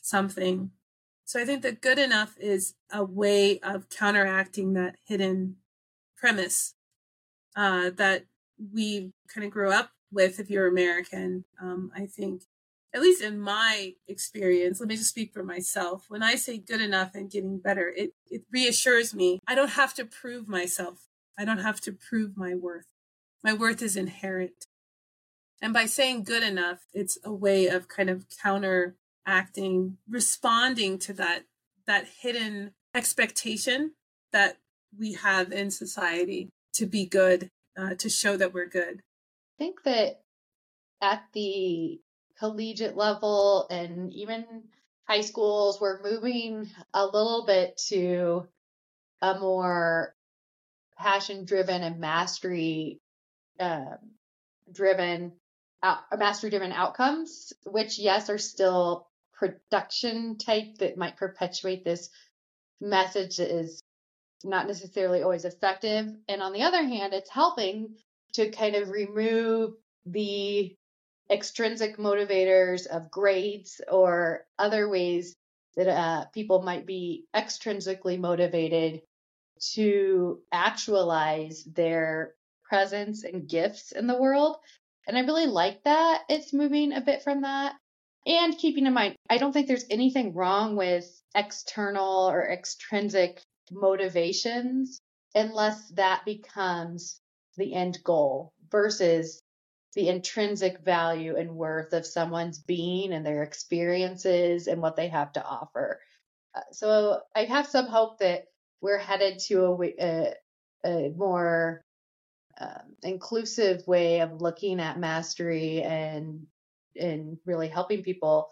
something. 0.00 0.70
So 1.24 1.40
I 1.40 1.44
think 1.44 1.62
that 1.62 1.80
good 1.80 1.98
enough 1.98 2.34
is 2.40 2.74
a 2.92 3.04
way 3.04 3.60
of 3.60 3.88
counteracting 3.88 4.72
that 4.72 4.96
hidden 5.06 5.56
premise 6.16 6.74
uh, 7.54 7.90
that 7.96 8.24
we 8.72 9.12
kind 9.32 9.44
of 9.44 9.50
grew 9.52 9.70
up 9.70 9.90
with 10.12 10.40
if 10.40 10.50
you're 10.50 10.66
American. 10.66 11.44
Um, 11.60 11.92
I 11.94 12.06
think 12.06 12.42
at 12.92 13.02
least 13.02 13.22
in 13.22 13.40
my 13.40 13.94
experience, 14.08 14.80
let 14.80 14.88
me 14.88 14.96
just 14.96 15.10
speak 15.10 15.32
for 15.32 15.42
myself. 15.42 16.06
When 16.08 16.22
I 16.22 16.34
say 16.34 16.58
good 16.58 16.80
enough 16.80 17.14
and 17.14 17.30
getting 17.30 17.58
better, 17.58 17.92
it, 17.96 18.14
it 18.30 18.42
reassures 18.50 19.14
me 19.14 19.38
I 19.46 19.54
don't 19.54 19.70
have 19.70 19.94
to 19.94 20.04
prove 20.04 20.48
myself. 20.48 21.06
I 21.38 21.44
don't 21.44 21.58
have 21.58 21.80
to 21.82 21.92
prove 21.92 22.36
my 22.36 22.54
worth. 22.54 22.86
My 23.42 23.52
worth 23.52 23.80
is 23.80 23.96
inherent. 23.96 24.66
And 25.62 25.72
by 25.72 25.86
saying 25.86 26.24
good 26.24 26.42
enough, 26.42 26.86
it's 26.92 27.18
a 27.24 27.32
way 27.32 27.66
of 27.66 27.88
kind 27.88 28.10
of 28.10 28.26
counteracting, 28.42 29.98
responding 30.08 30.98
to 31.00 31.12
that, 31.14 31.44
that 31.86 32.06
hidden 32.20 32.72
expectation 32.94 33.92
that 34.32 34.58
we 34.98 35.14
have 35.14 35.52
in 35.52 35.70
society 35.70 36.48
to 36.74 36.86
be 36.86 37.06
good, 37.06 37.50
uh, 37.78 37.94
to 37.94 38.08
show 38.08 38.36
that 38.36 38.52
we're 38.52 38.66
good. 38.66 39.02
I 39.58 39.64
think 39.64 39.82
that 39.84 40.22
at 41.02 41.24
the 41.32 42.00
collegiate 42.40 42.96
level 42.96 43.66
and 43.70 44.12
even 44.14 44.64
high 45.06 45.20
schools, 45.20 45.80
we're 45.80 46.02
moving 46.02 46.68
a 46.94 47.04
little 47.04 47.44
bit 47.46 47.76
to 47.88 48.46
a 49.22 49.38
more 49.38 50.14
passion 50.96 51.44
driven 51.44 51.82
and 51.82 52.00
mastery 52.00 52.98
uh, 53.60 53.96
driven 54.72 55.32
out, 55.82 55.98
mastery 56.18 56.50
driven 56.50 56.72
outcomes, 56.72 57.52
which 57.66 57.98
yes 57.98 58.30
are 58.30 58.38
still 58.38 59.06
production 59.34 60.36
type 60.38 60.78
that 60.78 60.96
might 60.96 61.16
perpetuate 61.16 61.84
this 61.84 62.10
message 62.80 63.36
that 63.36 63.54
is 63.54 63.82
not 64.44 64.66
necessarily 64.66 65.22
always 65.22 65.44
effective. 65.44 66.06
And 66.28 66.42
on 66.42 66.52
the 66.52 66.62
other 66.62 66.82
hand, 66.82 67.12
it's 67.12 67.30
helping 67.30 67.96
to 68.34 68.50
kind 68.50 68.76
of 68.76 68.88
remove 68.88 69.74
the 70.06 70.74
extrinsic 71.30 71.96
motivators 71.96 72.86
of 72.86 73.10
grades 73.10 73.80
or 73.90 74.46
other 74.58 74.88
ways 74.88 75.36
that 75.76 75.88
uh, 75.88 76.24
people 76.26 76.62
might 76.62 76.86
be 76.86 77.24
extrinsically 77.34 78.18
motivated 78.18 79.02
to 79.74 80.40
actualize 80.52 81.64
their 81.64 82.34
presence 82.64 83.24
and 83.24 83.48
gifts 83.48 83.92
in 83.92 84.06
the 84.06 84.18
world. 84.20 84.56
And 85.06 85.16
I 85.16 85.20
really 85.20 85.46
like 85.46 85.82
that 85.84 86.22
it's 86.28 86.52
moving 86.52 86.92
a 86.92 87.00
bit 87.00 87.22
from 87.22 87.42
that. 87.42 87.76
And 88.26 88.56
keeping 88.56 88.86
in 88.86 88.92
mind, 88.92 89.16
I 89.28 89.38
don't 89.38 89.52
think 89.52 89.66
there's 89.66 89.86
anything 89.90 90.34
wrong 90.34 90.76
with 90.76 91.06
external 91.34 92.28
or 92.28 92.48
extrinsic 92.50 93.42
motivations 93.70 95.00
unless 95.34 95.88
that 95.90 96.24
becomes 96.24 97.20
the 97.56 97.74
end 97.74 97.98
goal 98.04 98.52
versus 98.70 99.40
the 99.94 100.08
intrinsic 100.08 100.80
value 100.80 101.36
and 101.36 101.50
worth 101.50 101.92
of 101.92 102.06
someone's 102.06 102.58
being 102.58 103.12
and 103.12 103.26
their 103.26 103.42
experiences 103.42 104.66
and 104.66 104.80
what 104.80 104.96
they 104.96 105.08
have 105.08 105.32
to 105.32 105.44
offer. 105.44 106.00
Uh, 106.54 106.60
so 106.72 107.20
I 107.34 107.44
have 107.44 107.66
some 107.66 107.86
hope 107.86 108.18
that 108.18 108.44
we're 108.80 108.98
headed 108.98 109.40
to 109.48 109.64
a, 109.64 109.94
a, 110.00 110.34
a 110.84 111.12
more 111.16 111.82
um, 112.60 112.96
inclusive 113.02 113.86
way 113.86 114.20
of 114.20 114.40
looking 114.40 114.80
at 114.80 114.98
mastery 114.98 115.82
and 115.82 116.46
and 116.96 117.38
really 117.46 117.68
helping 117.68 118.02
people, 118.02 118.48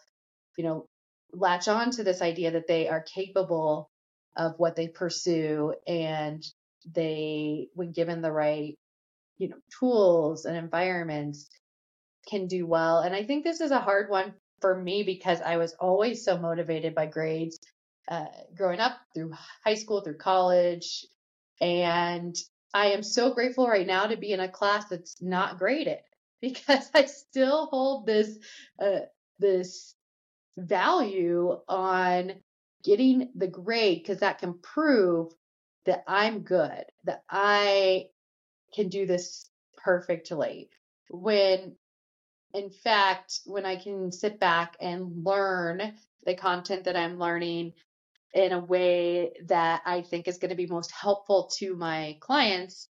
you 0.57 0.64
know, 0.64 0.87
latch 1.33 1.68
on 1.68 1.90
to 1.90 2.04
this 2.04 2.23
idea 2.23 2.52
that 2.52 2.66
they 2.66 2.88
are 2.88 3.02
capable 3.02 3.90
of 4.37 4.54
what 4.59 4.76
they 4.76 4.88
pursue 4.88 5.75
and 5.87 6.45
they, 6.95 7.68
when 7.75 7.90
given 7.90 8.23
the 8.23 8.33
right 8.33 8.78
you 9.38 9.49
know, 9.49 9.57
tools 9.78 10.45
and 10.45 10.57
environments 10.57 11.49
can 12.28 12.47
do 12.47 12.66
well. 12.66 13.00
And 13.00 13.14
I 13.14 13.25
think 13.25 13.45
this 13.45 13.61
is 13.61 13.71
a 13.71 13.80
hard 13.80 14.11
one 14.11 14.35
for 14.61 14.75
me 14.75 15.02
because 15.02 15.40
I 15.40 15.57
was 15.57 15.75
always 15.75 16.25
so 16.25 16.38
motivated 16.38 16.95
by 16.95 17.07
grades 17.07 17.59
uh, 18.09 18.26
growing 18.57 18.80
up 18.80 18.97
through 19.14 19.33
high 19.64 19.75
school, 19.75 20.00
through 20.00 20.18
college. 20.18 21.07
And 21.61 22.37
I 22.75 22.88
am 22.92 23.02
so 23.02 23.33
grateful 23.33 23.68
right 23.68 23.87
now 23.87 24.07
to 24.07 24.16
be 24.16 24.33
in 24.33 24.40
a 24.40 24.49
class 24.49 24.87
that's 24.88 25.21
not 25.23 25.59
graded 25.59 25.99
because 26.40 26.90
I 26.95 27.07
still 27.07 27.66
hold 27.66 28.07
this, 28.07 28.38
uh, 28.80 29.00
this 29.38 29.95
value 30.57 31.59
on 31.68 32.33
getting 32.85 33.30
the 33.35 33.47
grade 33.47 34.02
because 34.02 34.21
that 34.21 34.38
can 34.38 34.54
prove 34.59 35.33
that 35.85 36.04
I'm 36.07 36.40
good, 36.40 36.85
that 37.04 37.23
I 37.30 38.07
can 38.75 38.89
do 38.89 39.07
this 39.07 39.49
perfectly. 39.77 40.71
When 41.11 41.77
in 42.55 42.71
fact, 42.71 43.41
when 43.45 43.67
I 43.67 43.77
can 43.77 44.11
sit 44.11 44.41
back 44.41 44.77
and 44.81 45.25
learn 45.25 45.95
the 46.25 46.35
content 46.35 46.85
that 46.85 46.97
I'm 46.97 47.19
learning 47.19 47.75
in 48.35 48.53
a 48.53 48.61
way 48.61 49.33
that 49.47 49.83
I 49.85 50.03
think 50.03 50.29
is 50.29 50.39
going 50.39 50.51
to 50.51 50.57
be 50.57 50.67
most 50.67 50.91
helpful 50.91 51.51
to 51.59 51.77
my 51.77 52.17
clients, 52.21 52.89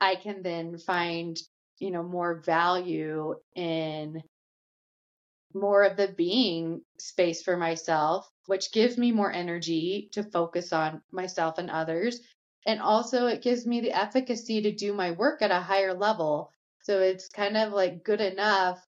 I 0.00 0.16
can 0.16 0.42
then 0.42 0.78
find, 0.78 1.36
you 1.78 1.90
know, 1.90 2.02
more 2.02 2.40
value 2.40 3.34
in 3.54 4.22
more 5.54 5.84
of 5.84 5.96
the 5.96 6.08
being 6.08 6.82
space 6.98 7.42
for 7.42 7.56
myself, 7.56 8.28
which 8.46 8.72
gives 8.72 8.98
me 8.98 9.12
more 9.12 9.32
energy 9.32 10.08
to 10.12 10.24
focus 10.24 10.72
on 10.72 11.00
myself 11.12 11.58
and 11.58 11.70
others 11.70 12.20
and 12.66 12.80
also, 12.80 13.26
it 13.26 13.42
gives 13.42 13.66
me 13.66 13.80
the 13.80 13.92
efficacy 13.92 14.62
to 14.62 14.72
do 14.72 14.94
my 14.94 15.10
work 15.12 15.42
at 15.42 15.50
a 15.50 15.60
higher 15.60 15.94
level. 15.94 16.50
So 16.82 17.00
it's 17.00 17.28
kind 17.28 17.56
of 17.56 17.72
like 17.72 18.04
good 18.04 18.20
enough 18.20 18.84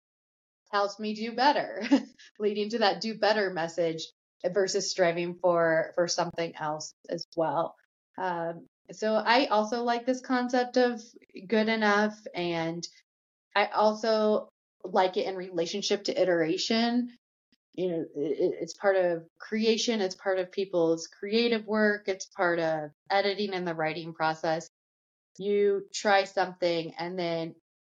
helps 0.72 0.98
me 0.98 1.14
do 1.14 1.32
better, 1.32 1.82
leading 2.38 2.70
to 2.70 2.78
that 2.78 3.00
do 3.00 3.14
better 3.14 3.50
message 3.50 4.02
versus 4.44 4.90
striving 4.90 5.34
for 5.34 5.92
for 5.94 6.08
something 6.08 6.54
else 6.56 6.94
as 7.08 7.26
well. 7.36 7.74
Um, 8.18 8.66
so 8.92 9.14
I 9.14 9.46
also 9.46 9.82
like 9.82 10.06
this 10.06 10.20
concept 10.20 10.76
of 10.76 11.02
good 11.46 11.68
enough, 11.68 12.18
and 12.34 12.86
I 13.54 13.66
also 13.66 14.48
like 14.84 15.16
it 15.16 15.26
in 15.26 15.36
relationship 15.36 16.04
to 16.04 16.20
iteration 16.20 17.10
you 17.76 17.90
know 17.90 18.06
it, 18.16 18.54
it's 18.60 18.74
part 18.74 18.96
of 18.96 19.24
creation 19.38 20.00
it's 20.00 20.14
part 20.14 20.38
of 20.38 20.50
people's 20.50 21.06
creative 21.06 21.66
work 21.66 22.08
it's 22.08 22.26
part 22.26 22.58
of 22.58 22.90
editing 23.10 23.54
and 23.54 23.66
the 23.66 23.74
writing 23.74 24.12
process. 24.12 24.68
You 25.38 25.86
try 25.92 26.24
something 26.24 26.94
and 26.98 27.18
then 27.18 27.54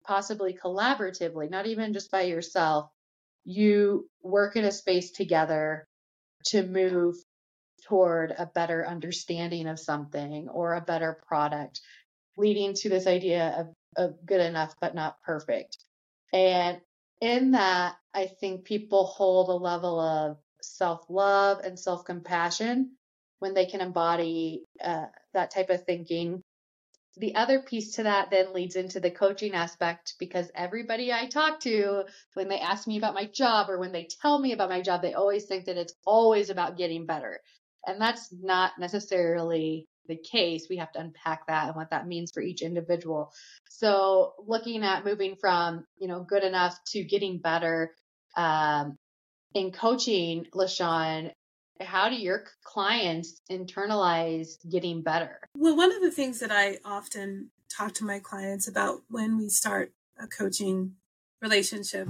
possibly 0.05 0.55
collaboratively 0.55 1.51
not 1.51 1.67
even 1.67 1.93
just 1.93 2.11
by 2.11 2.23
yourself 2.23 2.91
you 3.45 4.09
work 4.23 4.57
in 4.57 4.65
a 4.65 4.73
space 4.73 5.13
together 5.13 5.87
to 6.47 6.67
move 6.67 7.17
toward 7.89 8.33
a 8.37 8.47
better 8.47 8.87
understanding 8.87 9.69
of 9.69 9.79
something 9.79 10.49
or 10.49 10.75
a 10.75 10.81
better 10.81 11.21
product 11.29 11.81
leading 12.37 12.75
to 12.75 12.89
this 12.89 13.07
idea 13.07 13.55
of, 13.59 14.05
of 14.05 14.27
good 14.27 14.41
enough 14.41 14.75
but 14.81 14.95
not 14.95 15.21
perfect. 15.23 15.79
And 16.33 16.81
in 17.21 17.53
that, 17.53 17.97
I 18.15 18.27
think 18.27 18.65
people 18.65 19.07
hold 19.07 19.49
a 19.49 19.53
level 19.53 20.01
of 20.01 20.39
self 20.63 21.07
love 21.09 21.61
and 21.61 21.79
self 21.79 22.05
compassion 22.05 22.93
when 23.39 23.55
they 23.55 23.67
can 23.67 23.81
embody 23.81 24.65
uh, 24.83 25.07
that 25.35 25.51
type 25.51 25.71
of 25.71 25.85
thinking. 25.85 26.43
The 27.19 27.35
other 27.35 27.63
piece 27.63 27.95
to 27.95 28.03
that 28.03 28.31
then 28.31 28.53
leads 28.53 28.77
into 28.77 29.01
the 29.01 29.11
coaching 29.11 29.55
aspect 29.55 30.15
because 30.19 30.51
everybody 30.55 31.13
I 31.13 31.27
talk 31.27 31.61
to, 31.61 32.05
when 32.35 32.49
they 32.49 32.59
ask 32.59 32.87
me 32.87 32.99
about 32.99 33.15
my 33.15 33.25
job 33.25 33.71
or 33.71 33.79
when 33.79 33.93
they 33.93 34.07
tell 34.21 34.39
me 34.39 34.53
about 34.53 34.69
my 34.69 34.83
job, 34.83 35.01
they 35.01 35.15
always 35.15 35.47
think 35.47 35.65
that 35.65 35.79
it's 35.79 35.95
always 36.05 36.51
about 36.51 36.77
getting 36.77 37.07
better. 37.07 37.41
And 37.87 38.01
that's 38.01 38.31
not 38.33 38.73
necessarily 38.79 39.87
the 40.07 40.17
case, 40.17 40.67
we 40.69 40.77
have 40.77 40.93
to 40.93 41.01
unpack 41.01 41.47
that 41.47 41.67
and 41.67 41.77
what 41.77 41.91
that 41.91 42.07
means 42.07 42.31
for 42.33 42.41
each 42.41 42.63
individual. 42.63 43.33
So 43.69 44.35
looking 44.47 44.83
at 44.83 45.05
moving 45.05 45.37
from, 45.37 45.85
you 45.99 46.09
know, 46.09 46.21
good 46.21 46.45
enough 46.45 46.79
to 46.89 47.05
getting 47.05 47.39
better, 47.39 47.95
um, 48.37 48.97
in 49.55 49.73
coaching, 49.73 50.47
L'Shawn, 50.55 51.31
how 51.81 52.09
do 52.09 52.17
your 52.17 52.45
clients 52.65 53.41
internalize 53.51 54.57
getting 54.71 55.03
better? 55.03 55.41
Well, 55.57 55.77
one 55.77 55.95
of 55.95 56.03
the 56.03 56.11
things 56.11 56.41
that 56.41 56.53
I 56.53 56.79
often 56.85 57.51
talk 57.69 57.95
to 57.95 58.05
my 58.05 58.19
clients 58.19 58.69
about 58.69 59.03
when 59.09 59.39
we 59.39 59.49
start 59.49 59.93
a 60.19 60.27
coaching 60.27 60.97
relationship 61.43 62.09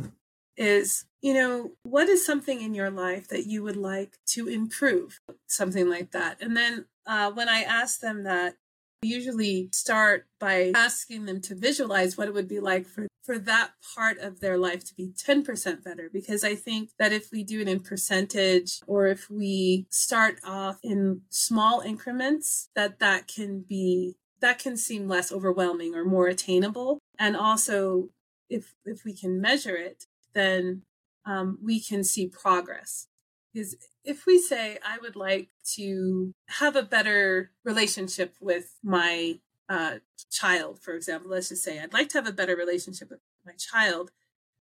is, 0.57 1.05
you 1.21 1.35
know, 1.35 1.73
what 1.83 2.09
is 2.09 2.25
something 2.25 2.61
in 2.61 2.75
your 2.75 2.91
life 2.91 3.29
that 3.29 3.47
you 3.47 3.63
would 3.63 3.77
like 3.77 4.19
to 4.27 4.49
improve? 4.49 5.21
Something 5.47 5.89
like 5.89 6.13
that. 6.13 6.41
And 6.41 6.57
then 6.57 6.87
uh, 7.07 7.31
when 7.33 7.49
I 7.49 7.63
ask 7.63 8.01
them 8.01 8.25
that, 8.25 8.55
I 9.03 9.07
usually 9.07 9.69
start 9.73 10.27
by 10.41 10.73
asking 10.75 11.27
them 11.27 11.41
to 11.43 11.55
visualize 11.55 12.17
what 12.17 12.29
it 12.29 12.35
would 12.35 12.49
be 12.49 12.61
like 12.61 12.87
for, 12.87 13.07
for 13.23 13.39
that 13.39 13.73
part 13.95 14.19
of 14.19 14.41
their 14.41 14.57
life 14.57 14.85
to 14.87 14.95
be 14.95 15.13
10% 15.13 15.85
better. 15.85 16.09
Because 16.11 16.43
I 16.43 16.55
think 16.55 16.91
that 16.99 17.13
if 17.13 17.31
we 17.31 17.45
do 17.45 17.61
it 17.61 17.69
in 17.69 17.81
percentage 17.81 18.81
or 18.87 19.07
if 19.07 19.31
we 19.31 19.87
start 19.91 20.41
off 20.45 20.79
in 20.83 21.23
small 21.29 21.81
increments, 21.81 22.71
that 22.75 22.99
that 23.01 23.29
can 23.29 23.65
be 23.69 24.17
that 24.41 24.59
can 24.59 24.77
seem 24.77 25.09
less 25.09 25.33
overwhelming 25.33 25.95
or 25.95 26.05
more 26.05 26.27
attainable 26.27 26.99
and 27.19 27.35
also 27.37 28.11
if 28.51 28.75
if 28.85 29.03
we 29.03 29.15
can 29.15 29.41
measure 29.41 29.77
it 29.77 30.05
then 30.35 30.83
um, 31.25 31.59
we 31.63 31.81
can 31.81 32.05
see 32.05 32.29
progress. 32.29 33.09
Because 33.57 33.75
if 34.05 34.27
we 34.27 34.39
say, 34.39 34.77
I 34.87 34.99
would 35.01 35.17
like 35.17 35.49
to 35.77 36.35
have 36.49 36.77
a 36.77 36.83
better 36.83 37.53
relationship 37.65 38.35
with 38.39 38.75
my 38.85 39.39
uh, 39.67 39.95
child, 40.31 40.79
for 40.83 40.93
example, 40.93 41.31
let's 41.31 41.49
just 41.49 41.63
say, 41.63 41.81
I'd 41.81 41.95
like 41.95 42.11
to 42.11 42.19
have 42.19 42.27
a 42.27 42.33
better 42.33 42.55
relationship 42.55 43.09
with 43.09 43.21
my 43.47 43.55
child. 43.55 44.11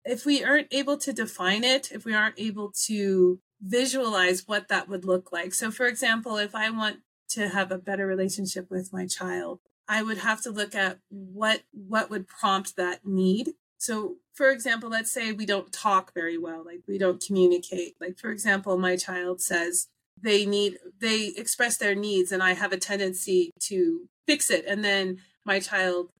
If 0.04 0.26
we 0.26 0.44
aren't 0.44 0.70
able 0.72 0.98
to 0.98 1.14
define 1.14 1.64
it, 1.64 1.92
if 1.92 2.06
we 2.06 2.16
aren't 2.16 2.40
able 2.40 2.74
to 2.88 3.40
visualize 3.62 4.48
what 4.48 4.68
that 4.70 4.90
would 4.90 5.06
look 5.06 5.32
like. 5.32 5.54
So, 5.54 5.70
for 5.70 5.86
example, 5.86 6.38
if 6.38 6.56
I 6.56 6.72
want 6.72 7.02
to 7.30 7.50
have 7.50 7.72
a 7.72 7.78
better 7.78 8.08
relationship 8.08 8.72
with 8.72 8.92
my 8.92 9.06
child, 9.06 9.60
I 9.88 10.02
would 10.02 10.18
have 10.18 10.42
to 10.42 10.50
look 10.50 10.74
at 10.74 10.98
what 11.10 11.62
what 11.72 12.10
would 12.10 12.28
prompt 12.28 12.78
that 12.78 13.06
need 13.06 13.54
so, 13.82 14.18
for 14.36 14.52
example, 14.52 14.92
let's 14.92 15.12
say 15.12 15.32
we 15.32 15.48
don't 15.48 15.74
talk 15.74 16.14
very 16.14 16.38
well, 16.38 16.64
like 16.64 16.82
we 16.88 17.00
don't 17.00 17.20
communicate. 17.20 17.96
Like, 18.00 18.20
for 18.20 18.30
example, 18.30 18.78
my 18.78 18.96
child 18.96 19.42
says 19.42 19.88
they 20.22 20.46
need, 20.46 20.78
they 21.00 21.34
express 21.36 21.78
their 21.78 21.96
needs, 21.96 22.32
and 22.32 22.44
I 22.44 22.54
have 22.54 22.72
a 22.72 22.78
tendency 22.78 23.50
to 23.62 24.08
fix 24.28 24.52
it. 24.52 24.66
And 24.68 24.86
then 24.86 25.18
my 25.44 25.60
child 25.60 26.12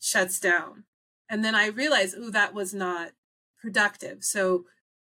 shuts 0.00 0.40
down. 0.40 0.84
And 1.28 1.44
then 1.44 1.54
I 1.54 1.66
realize, 1.66 2.14
oh, 2.16 2.30
that 2.30 2.54
was 2.54 2.72
not 2.72 3.10
productive. 3.60 4.24
So 4.24 4.64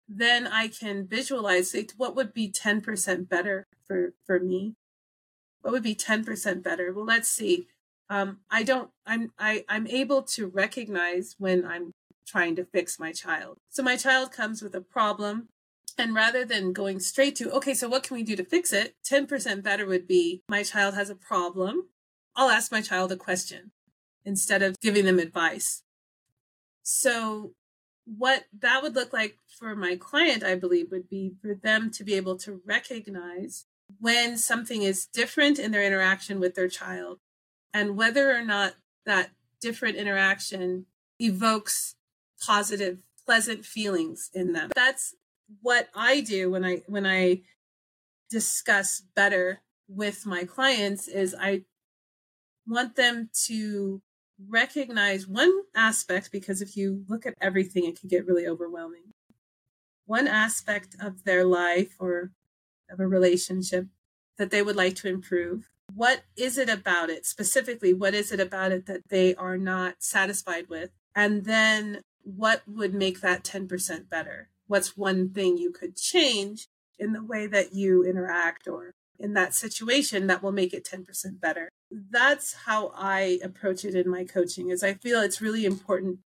then 0.06 0.46
I 0.46 0.68
can 0.68 1.08
visualize 1.08 1.74
what 1.96 2.14
would 2.18 2.34
be 2.34 2.52
10% 2.52 3.30
better 3.30 3.64
for, 3.88 4.16
for 4.26 4.38
me. 4.38 4.76
What 5.62 5.72
would 5.72 5.84
be 5.84 5.96
10% 5.96 6.62
better? 6.62 6.92
Well, 6.92 7.06
let's 7.06 7.30
see. 7.30 7.68
Um, 8.10 8.40
I 8.50 8.64
don't, 8.64 8.90
I'm, 9.06 9.32
I, 9.40 9.64
I'm 9.70 9.88
able 9.88 10.24
to 10.24 10.48
recognize 10.48 11.36
when 11.38 11.64
I'm 11.64 11.94
trying 12.32 12.56
to 12.56 12.66
fix 12.66 13.00
my 13.00 13.12
child. 13.12 13.58
So 13.70 13.84
my 13.84 13.98
child 13.98 14.32
comes 14.32 14.62
with 14.62 14.74
a 14.76 14.82
problem. 14.82 15.50
And 15.98 16.16
rather 16.16 16.46
than 16.46 16.72
going 16.72 17.00
straight 17.00 17.36
to, 17.38 17.52
okay, 17.52 17.74
so 17.74 17.90
what 17.90 18.04
can 18.04 18.16
we 18.16 18.24
do 18.24 18.36
to 18.38 18.46
fix 18.46 18.72
it? 18.72 18.96
10% 19.04 19.62
better 19.62 19.86
would 19.86 20.08
be 20.08 20.42
my 20.48 20.64
child 20.64 20.96
has 20.96 21.10
a 21.10 21.16
problem. 21.16 21.90
I'll 22.36 22.50
ask 22.50 22.72
my 22.72 22.82
child 22.82 23.12
a 23.12 23.18
question 23.18 23.72
instead 24.24 24.62
of 24.62 24.80
giving 24.80 25.06
them 25.06 25.20
advice. 25.20 25.84
So, 26.84 27.54
what 28.06 28.46
that 28.58 28.82
would 28.82 28.96
look 28.96 29.14
like 29.14 29.38
for 29.60 29.76
my 29.76 29.96
client, 29.96 30.44
I 30.44 30.56
believe, 30.56 30.90
would 30.92 31.10
be 31.10 31.34
for 31.42 31.54
them 31.54 31.92
to 31.92 32.04
be 32.04 32.16
able 32.16 32.38
to 32.38 32.62
recognize 32.66 33.66
when 34.00 34.38
something 34.38 34.82
is 34.82 35.06
different 35.06 35.60
in 35.60 35.72
their 35.72 35.84
interaction 35.84 36.40
with 36.40 36.56
their 36.56 36.68
child 36.68 37.20
and 37.74 37.96
whether 37.96 38.36
or 38.36 38.44
not 38.44 38.74
that 39.06 39.32
different 39.60 39.98
interaction 39.98 40.86
evokes 41.20 41.96
positive, 42.46 43.00
pleasant 43.26 43.66
feelings 43.66 44.30
in 44.34 44.54
them. 44.54 44.72
That's 44.76 45.16
what 45.62 45.90
I 45.96 46.22
do 46.22 46.52
when 46.52 46.66
I 46.66 46.82
when 46.88 47.06
I 47.06 47.42
discuss 48.30 49.02
better 49.16 49.62
with 49.88 50.26
my 50.26 50.46
clients 50.46 51.08
is 51.08 51.36
I 51.40 51.64
want 52.66 52.96
them 52.96 53.30
to 53.48 54.02
recognize 54.48 55.28
one 55.28 55.52
aspect 55.76 56.32
because 56.32 56.62
if 56.62 56.78
you 56.78 57.04
look 57.08 57.26
at 57.26 57.36
everything 57.42 57.86
it 57.86 58.00
can 58.00 58.10
get 58.10 58.26
really 58.26 58.48
overwhelming. 58.48 59.14
One 60.06 60.28
aspect 60.28 60.96
of 61.00 61.24
their 61.26 61.46
life 61.46 61.96
or 62.00 62.32
of 62.90 63.00
a 63.00 63.08
relationship 63.08 63.88
that 64.38 64.52
they 64.52 64.62
would 64.62 64.76
like 64.76 64.96
to 64.96 65.08
improve. 65.08 65.70
What 65.94 66.24
is 66.38 66.58
it 66.58 66.70
about 66.70 67.10
it 67.10 67.26
specifically? 67.26 67.94
What 67.94 68.14
is 68.14 68.32
it 68.32 68.40
about 68.40 68.72
it 68.72 68.86
that 68.88 69.10
they 69.10 69.36
are 69.36 69.58
not 69.58 69.96
satisfied 70.00 70.70
with? 70.70 70.90
And 71.16 71.46
then 71.46 72.02
what 72.24 72.62
would 72.68 72.94
make 72.94 73.22
that 73.22 73.44
10% 73.44 74.10
better? 74.10 74.50
What's 74.68 74.98
one 74.98 75.30
thing 75.30 75.58
you 75.58 75.72
could 75.72 75.96
change 75.96 76.68
in 76.98 77.14
the 77.14 77.24
way 77.24 77.48
that 77.48 77.74
you 77.74 78.04
interact 78.04 78.68
or 78.68 78.94
in 79.20 79.34
that 79.34 79.54
situation 79.54 80.28
that 80.28 80.42
will 80.42 80.52
make 80.52 80.74
it 80.74 80.86
10% 80.86 81.40
better? 81.40 81.70
That's 81.92 82.54
how 82.66 82.92
I 82.96 83.40
approach 83.44 83.84
it 83.86 83.96
in 83.96 84.10
my 84.10 84.24
coaching 84.24 84.70
is 84.70 84.84
I 84.84 84.94
feel 84.94 85.22
it's 85.22 85.42
really 85.42 85.66
important 85.66 86.20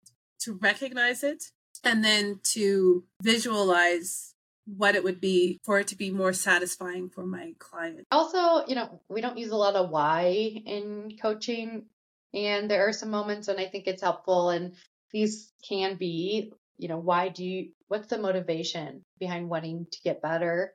to 0.41 0.53
recognize 0.53 1.23
it 1.23 1.45
and 1.83 2.03
then 2.03 2.39
to 2.43 3.03
visualize 3.21 4.33
what 4.65 4.95
it 4.95 5.03
would 5.03 5.19
be 5.19 5.59
for 5.63 5.79
it 5.79 5.87
to 5.87 5.97
be 5.97 6.09
more 6.09 6.33
satisfying 6.33 7.09
for 7.09 7.25
my 7.25 7.53
client. 7.59 8.05
Also, 8.11 8.65
you 8.67 8.75
know, 8.75 9.01
we 9.09 9.21
don't 9.21 9.37
use 9.37 9.51
a 9.51 9.57
lot 9.57 9.75
of 9.75 9.89
why 9.89 10.27
in 10.65 11.17
coaching 11.21 11.85
and 12.33 12.69
there 12.69 12.87
are 12.87 12.93
some 12.93 13.11
moments 13.11 13.47
when 13.47 13.59
I 13.59 13.67
think 13.67 13.87
it's 13.87 14.01
helpful 14.01 14.49
and 14.49 14.73
these 15.13 15.51
can 15.67 15.95
be, 15.95 16.51
you 16.77 16.87
know, 16.87 16.97
why 16.97 17.29
do 17.29 17.45
you, 17.45 17.69
what's 17.87 18.07
the 18.07 18.17
motivation 18.17 19.05
behind 19.19 19.49
wanting 19.49 19.87
to 19.91 20.01
get 20.03 20.21
better 20.21 20.73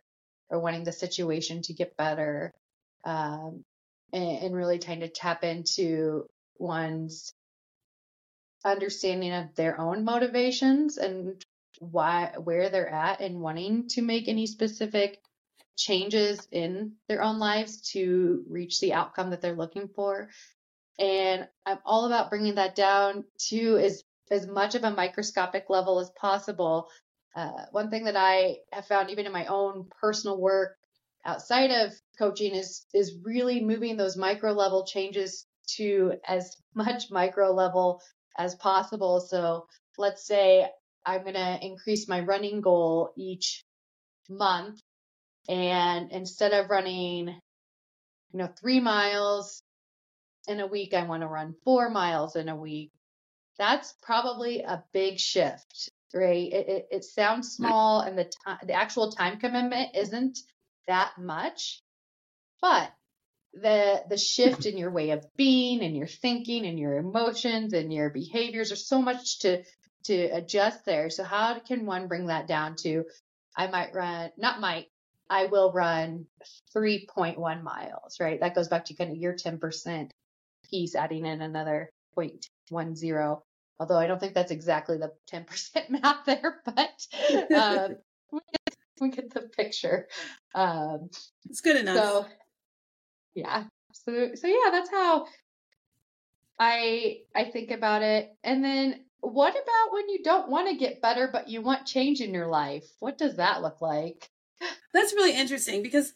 or 0.48 0.60
wanting 0.60 0.84
the 0.84 0.92
situation 0.92 1.62
to 1.62 1.74
get 1.74 1.96
better? 1.96 2.52
Um, 3.04 3.64
and, 4.12 4.44
and 4.44 4.56
really 4.56 4.78
trying 4.78 5.00
to 5.00 5.08
tap 5.08 5.44
into 5.44 6.26
one's 6.58 7.32
understanding 8.64 9.32
of 9.32 9.54
their 9.54 9.80
own 9.80 10.04
motivations 10.04 10.98
and 10.98 11.42
why 11.78 12.32
where 12.42 12.70
they're 12.70 12.92
at 12.92 13.20
and 13.20 13.40
wanting 13.40 13.88
to 13.88 14.02
make 14.02 14.28
any 14.28 14.46
specific 14.46 15.20
changes 15.76 16.46
in 16.50 16.92
their 17.08 17.22
own 17.22 17.38
lives 17.38 17.80
to 17.92 18.42
reach 18.48 18.80
the 18.80 18.92
outcome 18.94 19.30
that 19.30 19.40
they're 19.40 19.54
looking 19.54 19.86
for 19.86 20.28
and 20.98 21.46
i'm 21.64 21.78
all 21.84 22.06
about 22.06 22.30
bringing 22.30 22.56
that 22.56 22.74
down 22.74 23.24
to 23.38 23.78
as 23.78 24.02
as 24.30 24.46
much 24.46 24.74
of 24.74 24.84
a 24.84 24.90
microscopic 24.90 25.66
level 25.68 26.00
as 26.00 26.10
possible. 26.10 26.88
Uh, 27.34 27.64
one 27.70 27.90
thing 27.90 28.04
that 28.04 28.16
I 28.16 28.58
have 28.72 28.86
found, 28.86 29.10
even 29.10 29.26
in 29.26 29.32
my 29.32 29.46
own 29.46 29.88
personal 30.00 30.40
work 30.40 30.76
outside 31.24 31.70
of 31.70 31.92
coaching, 32.18 32.54
is 32.54 32.86
is 32.94 33.18
really 33.22 33.60
moving 33.60 33.96
those 33.96 34.16
micro 34.16 34.52
level 34.52 34.86
changes 34.86 35.46
to 35.76 36.14
as 36.26 36.56
much 36.74 37.10
micro 37.10 37.52
level 37.52 38.00
as 38.36 38.54
possible. 38.56 39.20
So 39.20 39.66
let's 39.98 40.26
say 40.26 40.68
I'm 41.04 41.22
going 41.22 41.34
to 41.34 41.58
increase 41.64 42.08
my 42.08 42.20
running 42.20 42.60
goal 42.60 43.12
each 43.16 43.64
month, 44.28 44.80
and 45.48 46.12
instead 46.12 46.52
of 46.52 46.70
running, 46.70 47.28
you 47.28 48.38
know, 48.38 48.48
three 48.60 48.80
miles 48.80 49.62
in 50.46 50.60
a 50.60 50.66
week, 50.66 50.94
I 50.94 51.04
want 51.04 51.22
to 51.22 51.28
run 51.28 51.54
four 51.64 51.90
miles 51.90 52.36
in 52.36 52.48
a 52.48 52.56
week 52.56 52.90
that's 53.58 53.94
probably 54.02 54.60
a 54.60 54.84
big 54.92 55.18
shift, 55.18 55.90
right? 56.14 56.52
It, 56.52 56.68
it, 56.68 56.88
it 56.90 57.04
sounds 57.04 57.52
small 57.52 58.00
and 58.00 58.16
the 58.16 58.30
time, 58.46 58.58
the 58.64 58.74
actual 58.74 59.10
time 59.10 59.38
commitment 59.38 59.96
isn't 59.96 60.38
that 60.86 61.12
much, 61.18 61.82
but 62.62 62.90
the 63.54 64.04
the 64.08 64.16
shift 64.16 64.66
in 64.66 64.76
your 64.76 64.90
way 64.90 65.10
of 65.10 65.26
being 65.36 65.82
and 65.82 65.96
your 65.96 66.06
thinking 66.06 66.66
and 66.66 66.78
your 66.78 66.96
emotions 66.96 67.72
and 67.72 67.92
your 67.92 68.10
behaviors 68.10 68.68
there's 68.68 68.86
so 68.86 69.02
much 69.02 69.40
to 69.40 69.62
to 70.04 70.14
adjust 70.14 70.84
there. 70.84 71.10
So 71.10 71.24
how 71.24 71.58
can 71.58 71.86
one 71.86 72.08
bring 72.08 72.26
that 72.26 72.46
down 72.46 72.76
to 72.76 73.04
i 73.56 73.66
might 73.66 73.94
run 73.94 74.30
not 74.36 74.60
might 74.60 74.86
i 75.30 75.46
will 75.46 75.72
run 75.72 76.26
3.1 76.76 77.62
miles 77.62 78.20
right? 78.20 78.38
That 78.40 78.54
goes 78.54 78.68
back 78.68 78.84
to 78.86 78.94
kind 78.94 79.10
of 79.10 79.16
your 79.16 79.34
10% 79.34 80.10
piece 80.70 80.94
adding 80.94 81.26
in 81.26 81.40
another 81.40 81.90
0.10 82.16 83.47
although 83.78 83.98
I 83.98 84.06
don't 84.06 84.20
think 84.20 84.34
that's 84.34 84.52
exactly 84.52 84.98
the 84.98 85.12
10% 85.30 85.90
math 85.90 86.24
there, 86.24 86.60
but 86.64 87.06
um, 87.54 87.96
we, 89.00 89.10
get, 89.10 89.32
the 89.32 89.42
picture. 89.56 90.08
Um, 90.54 91.10
it's 91.48 91.60
good 91.60 91.76
enough. 91.76 91.96
So, 91.96 92.26
yeah. 93.34 93.64
So, 93.92 94.34
so 94.34 94.46
yeah, 94.46 94.70
that's 94.70 94.90
how 94.90 95.26
I 96.58 97.20
I 97.34 97.44
think 97.44 97.70
about 97.70 98.02
it. 98.02 98.34
And 98.42 98.64
then 98.64 99.04
what 99.20 99.52
about 99.52 99.92
when 99.92 100.08
you 100.08 100.22
don't 100.22 100.48
want 100.48 100.68
to 100.68 100.76
get 100.76 101.02
better, 101.02 101.28
but 101.32 101.48
you 101.48 101.62
want 101.62 101.86
change 101.86 102.20
in 102.20 102.34
your 102.34 102.46
life? 102.46 102.84
What 103.00 103.18
does 103.18 103.36
that 103.36 103.62
look 103.62 103.80
like? 103.80 104.30
That's 104.92 105.12
really 105.12 105.36
interesting 105.36 105.82
because 105.82 106.12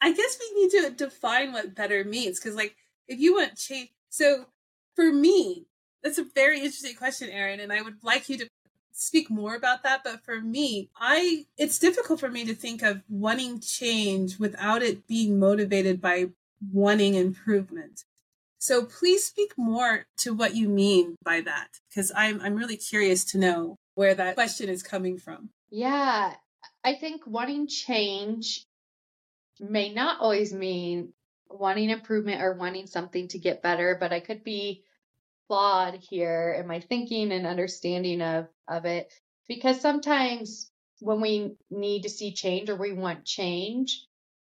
I 0.00 0.12
guess 0.12 0.38
we 0.40 0.62
need 0.62 0.70
to 0.70 0.90
define 0.90 1.52
what 1.52 1.74
better 1.74 2.04
means. 2.04 2.38
Because, 2.38 2.56
like, 2.56 2.76
if 3.08 3.18
you 3.18 3.34
want 3.34 3.56
change, 3.56 3.90
so 4.08 4.46
for 4.94 5.12
me, 5.12 5.66
that's 6.02 6.18
a 6.18 6.24
very 6.34 6.58
interesting 6.58 6.94
question, 6.94 7.30
Eryn, 7.30 7.62
and 7.62 7.72
I 7.72 7.82
would 7.82 8.02
like 8.02 8.28
you 8.28 8.38
to 8.38 8.48
speak 8.92 9.30
more 9.30 9.54
about 9.54 9.82
that, 9.82 10.02
but 10.04 10.24
for 10.24 10.40
me, 10.40 10.90
I 10.96 11.46
it's 11.56 11.78
difficult 11.78 12.20
for 12.20 12.28
me 12.28 12.44
to 12.44 12.54
think 12.54 12.82
of 12.82 13.02
wanting 13.08 13.60
change 13.60 14.38
without 14.38 14.82
it 14.82 15.06
being 15.06 15.38
motivated 15.38 16.00
by 16.00 16.30
wanting 16.72 17.14
improvement. 17.14 18.04
So 18.58 18.84
please 18.84 19.24
speak 19.24 19.52
more 19.56 20.06
to 20.18 20.32
what 20.34 20.54
you 20.54 20.68
mean 20.68 21.16
by 21.24 21.40
that 21.40 21.68
because 21.88 22.12
I'm 22.14 22.40
I'm 22.40 22.54
really 22.54 22.76
curious 22.76 23.24
to 23.32 23.38
know 23.38 23.76
where 23.94 24.14
that 24.14 24.34
question 24.34 24.68
is 24.68 24.82
coming 24.82 25.18
from. 25.18 25.50
Yeah, 25.70 26.34
I 26.84 26.94
think 26.94 27.26
wanting 27.26 27.66
change 27.66 28.64
may 29.58 29.92
not 29.92 30.20
always 30.20 30.52
mean 30.52 31.12
wanting 31.48 31.90
improvement 31.90 32.40
or 32.40 32.54
wanting 32.54 32.86
something 32.86 33.28
to 33.28 33.38
get 33.38 33.62
better, 33.62 33.96
but 33.98 34.12
I 34.12 34.20
could 34.20 34.44
be 34.44 34.84
flawed 35.52 35.96
here 35.96 36.56
in 36.58 36.66
my 36.66 36.80
thinking 36.80 37.30
and 37.30 37.46
understanding 37.46 38.22
of 38.22 38.48
of 38.68 38.86
it 38.86 39.12
because 39.46 39.82
sometimes 39.82 40.70
when 41.00 41.20
we 41.20 41.56
need 41.70 42.04
to 42.04 42.08
see 42.08 42.32
change 42.32 42.70
or 42.70 42.76
we 42.76 42.94
want 42.94 43.26
change, 43.26 44.06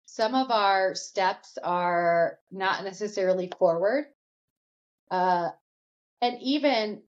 some 0.07 0.35
of 0.35 0.51
our 0.51 0.95
steps 0.95 1.57
are 1.63 2.37
not 2.51 2.83
necessarily 2.83 3.49
forward. 3.57 4.07
Uh, 5.09 5.47
and 6.21 6.37
even 6.41 7.01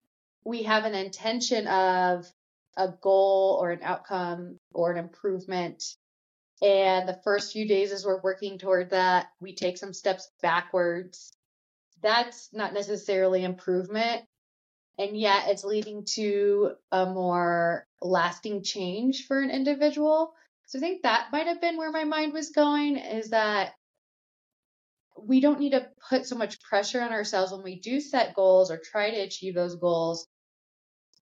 we 0.45 0.63
have 0.63 0.86
an 0.86 0.95
intention 0.95 1.67
of 1.67 2.32
a 2.77 2.93
goal 3.01 3.60
or 3.62 3.71
an 3.71 3.84
outcome 3.84 4.58
or 4.73 4.93
an 4.93 4.99
improvement. 4.99 5.84
And 6.62 7.10
the 7.10 7.19
first 7.25 7.51
few 7.51 7.67
days 7.67 7.91
as 7.91 8.06
we're 8.06 8.21
working 8.21 8.58
toward 8.58 8.91
that, 8.91 9.27
we 9.41 9.54
take 9.54 9.77
some 9.77 9.91
steps 9.91 10.32
backwards. 10.41 11.34
That's 12.02 12.50
not 12.54 12.74
necessarily 12.74 13.44
improvement. 13.44 14.24
And 14.98 15.18
yet 15.18 15.48
it's 15.48 15.64
leading 15.64 16.06
to 16.16 16.72
a 16.92 17.06
more 17.06 17.88
lasting 18.02 18.64
change 18.64 19.26
for 19.26 19.40
an 19.40 19.50
individual. 19.50 20.34
So 20.68 20.80
I 20.80 20.82
think 20.82 21.04
that 21.04 21.32
might 21.32 21.48
have 21.48 21.62
been 21.62 21.78
where 21.78 21.92
my 21.92 22.04
mind 22.04 22.34
was 22.34 22.52
going 22.52 22.98
is 22.98 23.30
that 23.32 23.74
we 25.18 25.40
don't 25.40 25.60
need 25.60 25.72
to 25.72 25.88
put 26.10 26.26
so 26.26 26.36
much 26.36 26.62
pressure 26.62 27.02
on 27.02 27.12
ourselves 27.12 27.52
when 27.52 27.64
we 27.64 27.80
do 27.80 28.00
set 28.00 28.36
goals 28.36 28.72
or 28.72 28.78
try 28.78 29.12
to 29.12 29.20
achieve 29.22 29.56
those 29.56 29.76
goals 29.76 30.28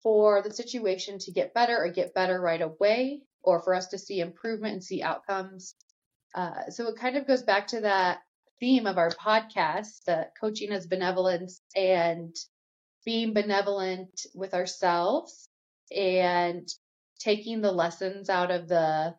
for 0.03 0.43
the 0.43 0.53
situation 0.53 1.19
to 1.19 1.33
get 1.33 1.55
better 1.55 1.77
or 1.77 1.91
get 1.91 2.15
better 2.15 2.41
right 2.41 2.61
away 2.61 3.23
or 3.43 3.61
for 3.61 3.75
us 3.75 3.89
to 3.89 3.99
see 3.99 4.21
improvement 4.21 4.75
and 4.75 4.85
see 4.85 5.03
outcomes. 5.03 5.75
Uh, 6.35 6.71
so 6.71 6.89
it 6.89 6.97
kind 6.97 7.17
of 7.17 7.27
goes 7.27 7.43
back 7.43 7.69
to 7.69 7.81
that 7.81 8.19
theme 8.62 8.87
of 8.87 8.96
our 8.96 9.11
podcast, 9.11 10.09
uh, 10.09 10.22
coaching 10.40 10.70
as 10.70 10.87
benevolence 10.87 11.61
and 11.75 12.33
being 13.05 13.35
benevolent 13.35 14.25
with 14.37 14.55
ourselves 14.55 15.48
and 15.90 16.68
taking 17.18 17.61
the 17.61 17.72
lessons 17.72 18.31
out 18.31 18.53
of 18.53 18.68
the 18.68 19.16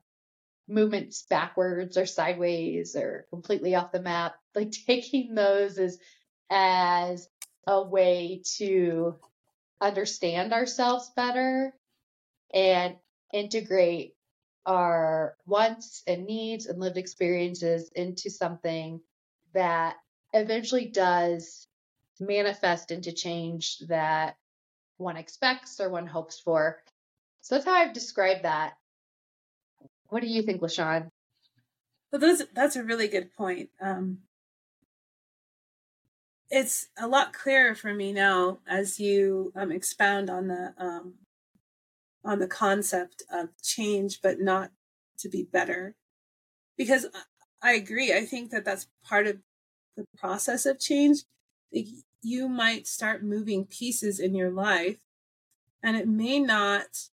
movements 0.69 1.25
backwards 1.29 1.97
or 1.97 2.05
sideways 2.05 2.95
or 2.95 3.25
completely 3.31 3.75
off 3.75 3.91
the 3.91 4.01
map, 4.01 4.33
like 4.55 4.71
taking 4.87 5.35
those 5.35 5.77
as 5.77 5.99
as 6.49 7.27
a 7.67 7.83
way 7.83 8.43
to 8.55 9.13
understand 9.81 10.53
ourselves 10.53 11.11
better 11.17 11.73
and 12.53 12.95
integrate 13.33 14.15
our 14.65 15.35
wants 15.45 16.01
and 16.07 16.25
needs 16.25 16.65
and 16.65 16.79
lived 16.79 16.95
experiences 16.95 17.91
into 17.93 18.29
something 18.29 19.01
that 19.53 19.95
eventually 20.33 20.85
does 20.85 21.67
manifest 22.19 22.91
into 22.91 23.11
change 23.11 23.79
that 23.87 24.37
one 24.97 25.17
expects 25.17 25.79
or 25.79 25.89
one 25.89 26.07
hopes 26.07 26.39
for. 26.39 26.81
So 27.41 27.55
that's 27.55 27.65
how 27.65 27.73
I've 27.73 27.93
described 27.93 28.43
that. 28.43 28.73
What 30.07 30.21
do 30.21 30.27
you 30.27 30.43
think, 30.43 30.61
L'Shawn? 30.61 31.09
Well, 32.11 32.19
that's 32.19 32.43
that's 32.53 32.75
a 32.75 32.83
really 32.83 33.07
good 33.07 33.33
point. 33.33 33.69
Um, 33.81 34.19
it's 36.49 36.87
a 36.99 37.07
lot 37.07 37.33
clearer 37.33 37.73
for 37.73 37.93
me 37.93 38.13
now 38.13 38.59
as 38.67 38.99
you 38.99 39.51
um, 39.55 39.71
expound 39.71 40.29
on 40.29 40.47
the 40.47 40.73
um, 40.77 41.15
on 42.23 42.37
the 42.39 42.47
concept 42.47 43.23
of 43.31 43.49
change, 43.63 44.21
but 44.21 44.39
not 44.39 44.71
to 45.17 45.29
be 45.29 45.43
better. 45.43 45.95
Because 46.77 47.07
I 47.63 47.73
agree. 47.73 48.13
I 48.13 48.25
think 48.25 48.51
that 48.51 48.65
that's 48.65 48.87
part 49.03 49.25
of 49.25 49.37
the 49.95 50.05
process 50.17 50.65
of 50.65 50.79
change. 50.79 51.23
You 52.21 52.49
might 52.49 52.87
start 52.87 53.23
moving 53.23 53.65
pieces 53.65 54.19
in 54.19 54.35
your 54.35 54.51
life, 54.51 54.99
and 55.81 55.97
it 55.97 56.07
may 56.07 56.39
not 56.39 57.09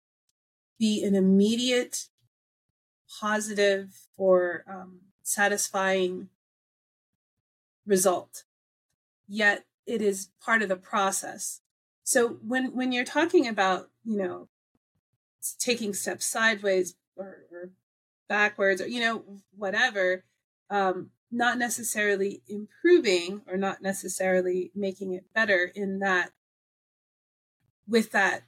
be 0.78 1.02
an 1.02 1.14
immediate 1.14 2.09
positive 3.20 4.07
or 4.16 4.64
um, 4.68 5.00
satisfying 5.22 6.28
result. 7.87 8.44
Yet 9.26 9.64
it 9.87 10.02
is 10.02 10.28
part 10.42 10.62
of 10.62 10.68
the 10.68 10.76
process. 10.76 11.61
So 12.02 12.38
when 12.46 12.74
when 12.74 12.92
you're 12.92 13.04
talking 13.04 13.48
about 13.48 13.90
you 14.04 14.18
know 14.18 14.48
taking 15.59 15.94
steps 15.94 16.26
sideways 16.26 16.94
or, 17.16 17.46
or 17.50 17.70
backwards 18.28 18.80
or 18.80 18.87
you 18.87 19.00
know 19.00 19.24
whatever, 19.57 20.24
um, 20.70 21.11
not 21.31 21.59
necessarily 21.59 22.42
improving 22.48 23.42
or 23.46 23.57
not 23.57 23.83
necessarily 23.83 24.70
making 24.74 25.12
it 25.12 25.24
better 25.35 25.70
in 25.74 25.98
that 25.98 26.31
with 27.87 28.12
that 28.12 28.42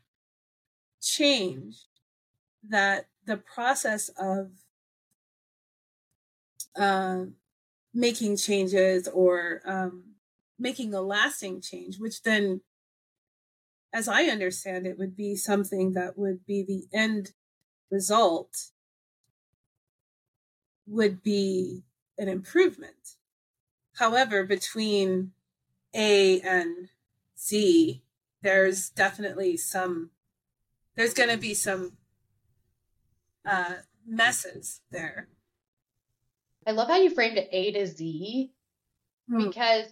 change 1.02 1.76
that 2.68 3.06
the 3.26 3.36
process 3.36 4.08
of 4.18 4.50
uh, 6.76 7.24
making 7.92 8.36
changes 8.36 9.08
or 9.08 9.62
um, 9.64 10.04
making 10.58 10.94
a 10.94 11.00
lasting 11.00 11.60
change, 11.60 11.98
which 11.98 12.22
then, 12.22 12.60
as 13.92 14.08
I 14.08 14.24
understand 14.24 14.86
it, 14.86 14.98
would 14.98 15.16
be 15.16 15.36
something 15.36 15.92
that 15.94 16.18
would 16.18 16.44
be 16.46 16.62
the 16.62 16.86
end 16.96 17.32
result, 17.90 18.70
would 20.86 21.22
be 21.22 21.82
an 22.18 22.28
improvement. 22.28 23.16
However, 23.94 24.44
between 24.44 25.32
A 25.94 26.40
and 26.40 26.88
Z, 27.38 28.02
there's 28.42 28.90
definitely 28.90 29.56
some, 29.56 30.10
there's 30.94 31.14
going 31.14 31.30
to 31.30 31.38
be 31.38 31.54
some 31.54 31.92
uh, 33.44 33.76
messes 34.06 34.80
there. 34.90 35.28
I 36.66 36.72
love 36.72 36.88
how 36.88 36.96
you 36.96 37.10
framed 37.10 37.38
it 37.38 37.48
A 37.52 37.72
to 37.72 37.86
Z 37.86 38.52
hmm. 39.30 39.46
because 39.46 39.86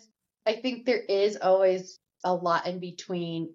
I 0.47 0.55
think 0.55 0.85
there 0.85 1.03
is 1.03 1.39
always 1.41 1.99
a 2.25 2.35
lot 2.35 2.67
in 2.67 2.81
between 2.81 3.55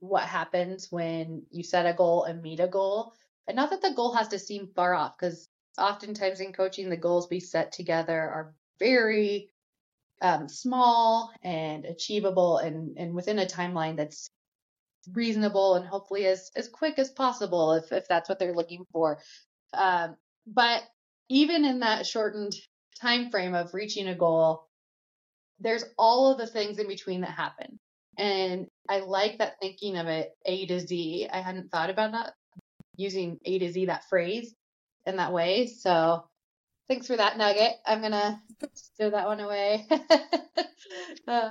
what 0.00 0.24
happens 0.24 0.88
when 0.90 1.42
you 1.50 1.62
set 1.62 1.86
a 1.86 1.92
goal 1.92 2.24
and 2.24 2.42
meet 2.42 2.60
a 2.60 2.66
goal. 2.66 3.12
And 3.46 3.56
not 3.56 3.70
that 3.70 3.82
the 3.82 3.92
goal 3.94 4.14
has 4.14 4.28
to 4.28 4.38
seem 4.38 4.68
far 4.74 4.94
off, 4.94 5.16
because 5.18 5.48
oftentimes 5.78 6.40
in 6.40 6.52
coaching, 6.52 6.90
the 6.90 6.96
goals 6.96 7.28
we 7.30 7.40
set 7.40 7.72
together 7.72 8.18
are 8.18 8.54
very 8.78 9.50
um, 10.20 10.48
small 10.48 11.32
and 11.42 11.84
achievable 11.84 12.58
and, 12.58 12.96
and 12.96 13.14
within 13.14 13.38
a 13.38 13.46
timeline 13.46 13.96
that's 13.96 14.30
reasonable 15.12 15.74
and 15.74 15.84
hopefully 15.84 16.26
as 16.26 16.52
as 16.54 16.68
quick 16.68 16.96
as 16.98 17.10
possible 17.10 17.72
if 17.72 17.90
if 17.90 18.06
that's 18.06 18.28
what 18.28 18.38
they're 18.38 18.54
looking 18.54 18.84
for. 18.92 19.18
Um, 19.74 20.16
but 20.46 20.82
even 21.28 21.64
in 21.64 21.80
that 21.80 22.06
shortened 22.06 22.54
time 23.00 23.30
frame 23.30 23.54
of 23.54 23.74
reaching 23.74 24.08
a 24.08 24.14
goal, 24.14 24.68
there's 25.58 25.84
all 25.98 26.30
of 26.30 26.38
the 26.38 26.46
things 26.46 26.78
in 26.78 26.86
between 26.86 27.22
that 27.22 27.30
happen. 27.30 27.78
And 28.18 28.66
I 28.88 29.00
like 29.00 29.38
that 29.38 29.58
thinking 29.60 29.96
of 29.96 30.06
it 30.06 30.30
A 30.46 30.66
to 30.66 30.80
Z. 30.80 31.28
I 31.32 31.40
hadn't 31.40 31.70
thought 31.70 31.90
about 31.90 32.12
that 32.12 32.34
using 32.96 33.38
A 33.44 33.58
to 33.58 33.72
Z 33.72 33.86
that 33.86 34.08
phrase 34.08 34.54
in 35.06 35.16
that 35.16 35.32
way. 35.32 35.66
So 35.66 36.24
thanks 36.88 37.06
for 37.06 37.16
that 37.16 37.38
nugget. 37.38 37.72
I'm 37.86 38.00
gonna 38.00 38.42
throw 38.96 39.10
that 39.10 39.26
one 39.26 39.40
away. 39.40 39.86
uh, 41.28 41.50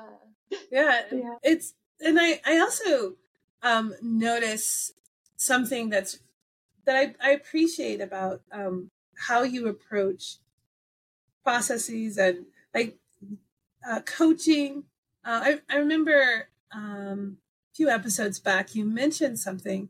yeah, 0.72 1.02
yeah, 1.12 1.36
it's 1.44 1.74
and 2.00 2.20
I 2.20 2.40
I 2.46 2.60
also 2.60 3.16
um, 3.64 3.94
notice 4.02 4.94
something 5.38 5.90
that's 5.90 6.20
that 6.86 6.96
I, 6.96 7.30
I 7.30 7.32
appreciate 7.32 8.02
about 8.02 8.42
um, 8.52 8.90
how 9.28 9.44
you 9.44 9.68
approach 9.68 10.38
processes 11.44 12.18
and 12.18 12.46
like 12.74 12.98
uh, 13.88 14.02
coaching. 14.02 14.84
Uh, 15.24 15.42
I, 15.44 15.60
I 15.70 15.78
remember 15.78 16.48
um, 16.74 17.38
a 17.72 17.76
few 17.76 17.90
episodes 17.90 18.40
back, 18.40 18.76
you 18.76 18.86
mentioned 18.86 19.40
something. 19.40 19.90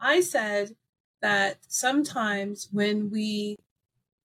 I 0.00 0.20
said 0.20 0.76
that 1.22 1.58
sometimes 1.68 2.68
when 2.72 3.10
we 3.10 3.56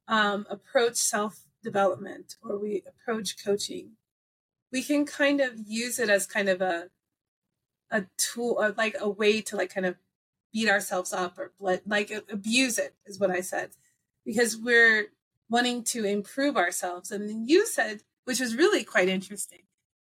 um, 0.07 0.45
approach 0.49 0.95
self 0.95 1.45
development 1.63 2.35
or 2.43 2.57
we 2.57 2.83
approach 2.87 3.43
coaching, 3.43 3.91
we 4.71 4.83
can 4.83 5.05
kind 5.05 5.41
of 5.41 5.53
use 5.65 5.99
it 5.99 6.09
as 6.09 6.25
kind 6.25 6.49
of 6.49 6.61
a 6.61 6.89
a 7.91 8.05
tool 8.17 8.55
or 8.57 8.73
like 8.77 8.95
a 8.99 9.09
way 9.09 9.41
to 9.41 9.57
like 9.57 9.73
kind 9.73 9.85
of 9.85 9.95
beat 10.53 10.69
ourselves 10.69 11.11
up 11.11 11.37
or 11.37 11.51
like 11.59 12.11
abuse 12.31 12.77
it 12.77 12.93
is 13.05 13.19
what 13.19 13.31
I 13.31 13.41
said 13.41 13.71
because 14.25 14.57
we're 14.57 15.07
wanting 15.49 15.83
to 15.83 16.05
improve 16.05 16.55
ourselves. 16.55 17.11
And 17.11 17.29
then 17.29 17.45
you 17.47 17.67
said, 17.67 18.01
which 18.23 18.39
was 18.39 18.55
really 18.55 18.83
quite 18.83 19.09
interesting, 19.09 19.63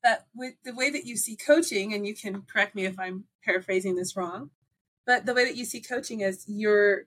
that 0.03 0.27
with 0.35 0.55
the 0.65 0.75
way 0.75 0.91
that 0.91 1.07
you 1.07 1.17
see 1.17 1.37
coaching, 1.37 1.95
and 1.95 2.07
you 2.07 2.15
can 2.15 2.43
correct 2.43 2.75
me 2.75 2.85
if 2.85 2.99
I'm 2.99 3.25
paraphrasing 3.45 3.97
this 3.97 4.17
wrong, 4.17 4.51
but 5.07 5.27
the 5.27 5.35
way 5.35 5.45
that 5.45 5.57
you 5.57 5.65
see 5.65 5.81
coaching 5.81 6.21
is 6.21 6.45
you're 6.47 7.07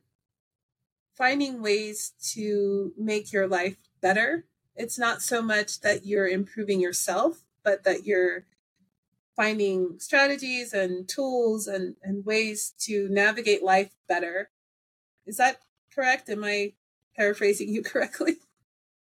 finding 1.15 1.61
ways 1.61 2.13
to 2.33 2.91
make 2.97 3.31
your 3.31 3.47
life 3.47 3.77
better. 4.01 4.45
It's 4.75 4.97
not 4.97 5.21
so 5.21 5.41
much 5.41 5.81
that 5.81 6.05
you're 6.05 6.27
improving 6.27 6.79
yourself, 6.79 7.43
but 7.63 7.83
that 7.83 8.05
you're 8.05 8.45
finding 9.35 9.99
strategies 9.99 10.73
and 10.73 11.07
tools 11.07 11.67
and, 11.67 11.95
and 12.03 12.25
ways 12.25 12.73
to 12.79 13.07
navigate 13.09 13.63
life 13.63 13.91
better. 14.07 14.49
Is 15.25 15.37
that 15.37 15.57
correct? 15.93 16.29
Am 16.29 16.43
I 16.43 16.73
paraphrasing 17.15 17.69
you 17.69 17.81
correctly? 17.83 18.37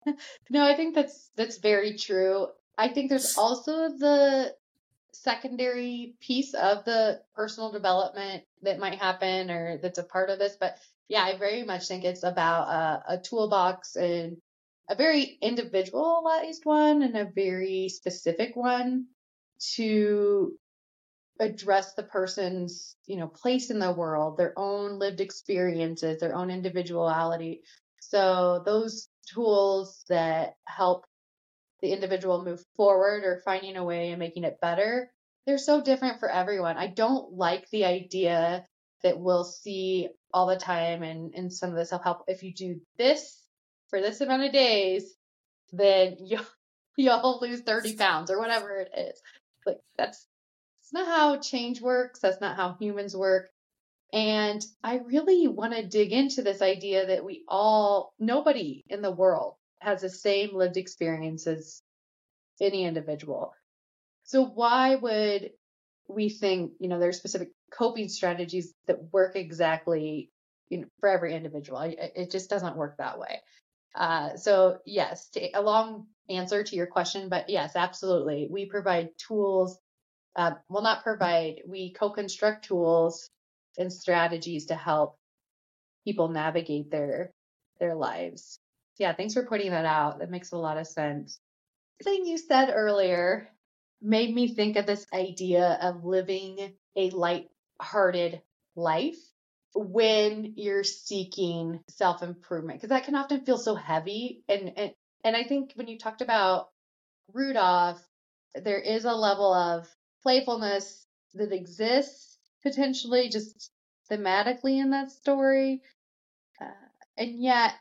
No, 0.49 0.65
I 0.65 0.73
think 0.73 0.95
that's 0.95 1.31
that's 1.35 1.57
very 1.57 1.97
true. 1.97 2.47
I 2.77 2.87
think 2.87 3.09
there's 3.09 3.37
also 3.37 3.89
the 3.89 4.55
secondary 5.13 6.15
piece 6.21 6.53
of 6.53 6.85
the 6.85 7.21
personal 7.35 7.71
development 7.71 8.43
that 8.61 8.79
might 8.79 8.99
happen 8.99 9.49
or 9.49 9.77
that's 9.77 9.99
a 9.99 10.03
part 10.03 10.29
of 10.29 10.39
this, 10.39 10.57
but 10.59 10.77
yeah, 11.07 11.23
I 11.23 11.37
very 11.37 11.63
much 11.63 11.87
think 11.87 12.03
it's 12.03 12.23
about 12.23 12.67
a, 12.67 13.13
a 13.13 13.17
toolbox 13.19 13.95
and 13.95 14.37
a 14.89 14.95
very 14.95 15.37
individualized 15.41 16.65
one 16.65 17.01
and 17.01 17.17
a 17.17 17.31
very 17.33 17.89
specific 17.89 18.55
one 18.55 19.07
to 19.75 20.57
address 21.39 21.93
the 21.93 22.03
person's 22.03 22.95
you 23.05 23.17
know 23.17 23.27
place 23.27 23.69
in 23.69 23.77
the 23.77 23.91
world 23.91 24.37
their 24.37 24.57
own 24.57 24.97
lived 24.97 25.21
experiences 25.21 26.19
their 26.19 26.35
own 26.35 26.49
individuality. 26.49 27.61
So 27.99 28.63
those 28.65 29.09
tools 29.33 30.03
that 30.09 30.55
help 30.65 31.05
the 31.81 31.91
individual 31.91 32.43
move 32.43 32.63
forward 32.75 33.23
or 33.23 33.41
finding 33.45 33.77
a 33.77 33.83
way 33.83 34.09
and 34.09 34.19
making 34.19 34.43
it 34.43 34.59
better 34.61 35.11
they're 35.47 35.57
so 35.57 35.81
different 35.81 36.19
for 36.19 36.29
everyone. 36.29 36.75
I 36.75 36.87
don't 36.87 37.31
like 37.33 37.69
the 37.69 37.85
idea 37.85 38.65
that 39.01 39.17
we'll 39.17 39.45
see 39.45 40.09
all 40.33 40.45
the 40.45 40.57
time 40.57 41.03
and 41.03 41.33
in 41.33 41.49
some 41.49 41.69
of 41.69 41.77
the 41.77 41.85
self-help. 41.85 42.25
If 42.27 42.43
you 42.43 42.53
do 42.53 42.81
this 42.97 43.41
for 43.89 44.01
this 44.01 44.19
amount 44.19 44.43
of 44.43 44.51
days 44.51 45.15
then 45.71 46.17
you'll 46.19 46.45
you'll 46.97 47.39
lose 47.41 47.61
30 47.61 47.95
pounds 47.95 48.29
or 48.29 48.39
whatever 48.39 48.77
it 48.77 48.91
is. 48.95 49.21
Like 49.65 49.79
that's 49.97 50.27
that's 50.79 50.93
not 50.93 51.07
how 51.07 51.39
change 51.39 51.81
works. 51.81 52.19
That's 52.19 52.41
not 52.41 52.57
how 52.57 52.75
humans 52.79 53.15
work. 53.15 53.49
And 54.13 54.63
I 54.83 54.99
really 54.99 55.47
want 55.47 55.73
to 55.73 55.85
dig 55.85 56.11
into 56.11 56.41
this 56.41 56.61
idea 56.61 57.07
that 57.07 57.25
we 57.25 57.43
all, 57.47 58.13
nobody 58.19 58.85
in 58.87 59.01
the 59.01 59.11
world 59.11 59.55
has 59.79 60.01
the 60.01 60.09
same 60.09 60.55
lived 60.55 60.77
experience 60.77 61.47
as 61.47 61.81
any 62.59 62.85
individual. 62.85 63.53
So 64.23 64.45
why 64.45 64.95
would 64.95 65.51
we 66.07 66.29
think, 66.29 66.73
you 66.79 66.87
know, 66.87 66.99
there's 66.99 67.17
specific 67.17 67.51
coping 67.71 68.09
strategies 68.09 68.73
that 68.87 69.11
work 69.13 69.35
exactly 69.35 70.29
you 70.69 70.79
know, 70.79 70.87
for 70.99 71.09
every 71.09 71.35
individual? 71.35 71.79
It 71.81 72.31
just 72.31 72.49
doesn't 72.49 72.77
work 72.77 72.97
that 72.97 73.19
way. 73.19 73.41
Uh, 73.95 74.35
so 74.35 74.79
yes, 74.85 75.29
to, 75.29 75.49
a 75.57 75.61
long 75.61 76.07
answer 76.29 76.63
to 76.63 76.75
your 76.75 76.87
question, 76.87 77.29
but 77.29 77.49
yes, 77.49 77.75
absolutely. 77.75 78.47
We 78.49 78.65
provide 78.65 79.09
tools. 79.17 79.79
Uh, 80.35 80.51
well, 80.69 80.83
not 80.83 81.03
provide. 81.03 81.61
We 81.67 81.93
co-construct 81.93 82.65
tools 82.65 83.29
and 83.77 83.91
strategies 83.91 84.67
to 84.67 84.75
help 84.75 85.17
people 86.05 86.29
navigate 86.29 86.91
their 86.91 87.31
their 87.79 87.95
lives. 87.95 88.59
Yeah, 88.97 89.13
thanks 89.13 89.33
for 89.33 89.45
pointing 89.45 89.71
that 89.71 89.85
out. 89.85 90.19
That 90.19 90.31
makes 90.31 90.51
a 90.51 90.57
lot 90.57 90.77
of 90.77 90.87
sense. 90.87 91.39
The 91.99 92.05
thing 92.05 92.25
you 92.25 92.37
said 92.37 92.71
earlier 92.73 93.49
made 94.01 94.33
me 94.33 94.53
think 94.53 94.75
of 94.77 94.85
this 94.85 95.05
idea 95.13 95.77
of 95.81 96.05
living 96.05 96.73
a 96.95 97.09
light-hearted 97.11 98.41
life 98.75 99.17
when 99.75 100.53
you're 100.55 100.83
seeking 100.83 101.79
self-improvement 101.89 102.79
because 102.79 102.89
that 102.89 103.03
can 103.05 103.15
often 103.15 103.45
feel 103.45 103.57
so 103.57 103.75
heavy 103.75 104.43
and 104.47 104.71
and 104.77 104.91
and 105.23 105.35
I 105.35 105.43
think 105.43 105.73
when 105.75 105.87
you 105.87 105.97
talked 105.99 106.21
about 106.21 106.69
Rudolph 107.33 108.01
there 108.55 108.79
is 108.79 109.05
a 109.05 109.13
level 109.13 109.53
of 109.53 109.87
playfulness 110.23 111.05
that 111.35 111.51
exists 111.51 112.37
potentially 112.63 113.29
just 113.29 113.71
thematically 114.09 114.81
in 114.81 114.91
that 114.91 115.11
story. 115.11 115.81
Uh, 116.59 116.65
and 117.17 117.41
yet, 117.41 117.73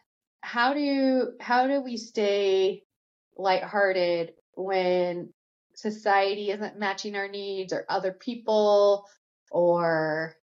how 0.46 0.74
do 0.74 1.32
how 1.40 1.66
do 1.66 1.80
we 1.80 1.96
stay 1.96 2.84
lighthearted 3.36 4.32
when 4.54 5.32
society 5.74 6.50
isn't 6.50 6.78
matching 6.78 7.16
our 7.16 7.28
needs, 7.28 7.72
or 7.72 7.84
other 7.88 8.12
people, 8.12 9.06
or 9.50 10.36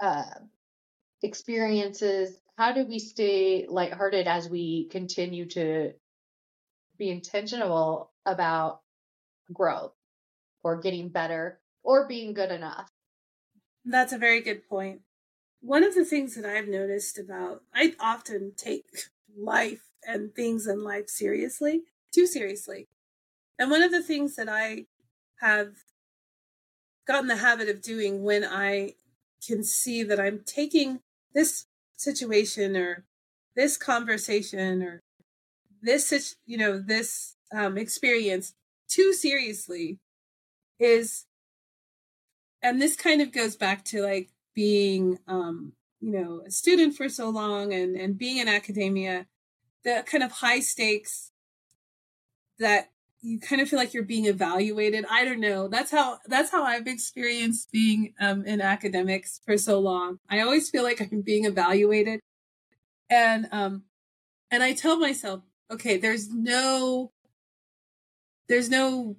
uh, 0.00 0.24
experiences? 1.22 2.36
How 2.56 2.72
do 2.72 2.86
we 2.86 2.98
stay 2.98 3.66
lighthearted 3.68 4.26
as 4.26 4.48
we 4.48 4.88
continue 4.90 5.46
to 5.50 5.92
be 6.98 7.10
intentional 7.10 8.12
about 8.26 8.80
growth 9.52 9.94
or 10.62 10.80
getting 10.80 11.08
better 11.08 11.58
or 11.82 12.06
being 12.06 12.34
good 12.34 12.50
enough. 12.50 12.88
That's 13.84 14.12
a 14.12 14.18
very 14.18 14.42
good 14.42 14.68
point. 14.68 15.00
One 15.60 15.84
of 15.84 15.94
the 15.94 16.04
things 16.04 16.34
that 16.34 16.44
I've 16.44 16.68
noticed 16.68 17.18
about, 17.18 17.62
I 17.74 17.94
often 18.00 18.52
take 18.56 18.84
life 19.36 19.90
and 20.06 20.34
things 20.34 20.66
in 20.66 20.82
life 20.82 21.08
seriously, 21.08 21.82
too 22.12 22.26
seriously. 22.26 22.88
And 23.58 23.70
one 23.70 23.82
of 23.82 23.90
the 23.90 24.02
things 24.02 24.36
that 24.36 24.48
I 24.48 24.86
have 25.40 25.74
gotten 27.06 27.28
the 27.28 27.36
habit 27.36 27.68
of 27.68 27.82
doing 27.82 28.22
when 28.22 28.44
I 28.44 28.94
can 29.46 29.62
see 29.62 30.02
that 30.02 30.20
I'm 30.20 30.40
taking 30.46 31.00
this 31.34 31.66
situation 31.96 32.76
or 32.76 33.04
this 33.54 33.76
conversation 33.76 34.82
or 34.82 35.02
this, 35.82 36.36
you 36.46 36.56
know, 36.56 36.78
this 36.78 37.36
um, 37.54 37.76
experience 37.76 38.54
too 38.88 39.12
seriously 39.12 39.98
is 40.78 41.26
and 42.62 42.80
this 42.80 42.96
kind 42.96 43.22
of 43.22 43.32
goes 43.32 43.56
back 43.56 43.84
to 43.86 44.02
like 44.02 44.28
being 44.54 45.18
um 45.28 45.72
you 46.00 46.10
know 46.10 46.42
a 46.46 46.50
student 46.50 46.94
for 46.94 47.08
so 47.08 47.28
long 47.28 47.72
and 47.72 47.96
and 47.96 48.18
being 48.18 48.38
in 48.38 48.48
academia 48.48 49.26
the 49.84 50.04
kind 50.06 50.24
of 50.24 50.32
high 50.32 50.60
stakes 50.60 51.32
that 52.58 52.90
you 53.22 53.38
kind 53.38 53.60
of 53.60 53.68
feel 53.68 53.78
like 53.78 53.92
you're 53.92 54.02
being 54.02 54.26
evaluated 54.26 55.04
i 55.10 55.24
don't 55.24 55.40
know. 55.40 55.68
That's 55.68 55.90
how 55.90 56.18
that's 56.26 56.50
how 56.50 56.64
i've 56.64 56.86
experienced 56.86 57.70
being 57.70 58.14
um, 58.20 58.44
in 58.44 58.60
academics 58.60 59.40
for 59.44 59.56
so 59.58 59.78
long. 59.78 60.18
I 60.28 60.40
always 60.40 60.70
feel 60.70 60.82
like 60.82 61.00
i'm 61.00 61.22
being 61.22 61.44
evaluated. 61.44 62.20
And 63.08 63.48
um 63.52 63.84
and 64.50 64.62
i 64.62 64.72
tell 64.72 64.98
myself 64.98 65.42
okay 65.70 65.96
there's 65.96 66.28
no 66.30 67.12
there's 68.48 68.68
no 68.68 69.16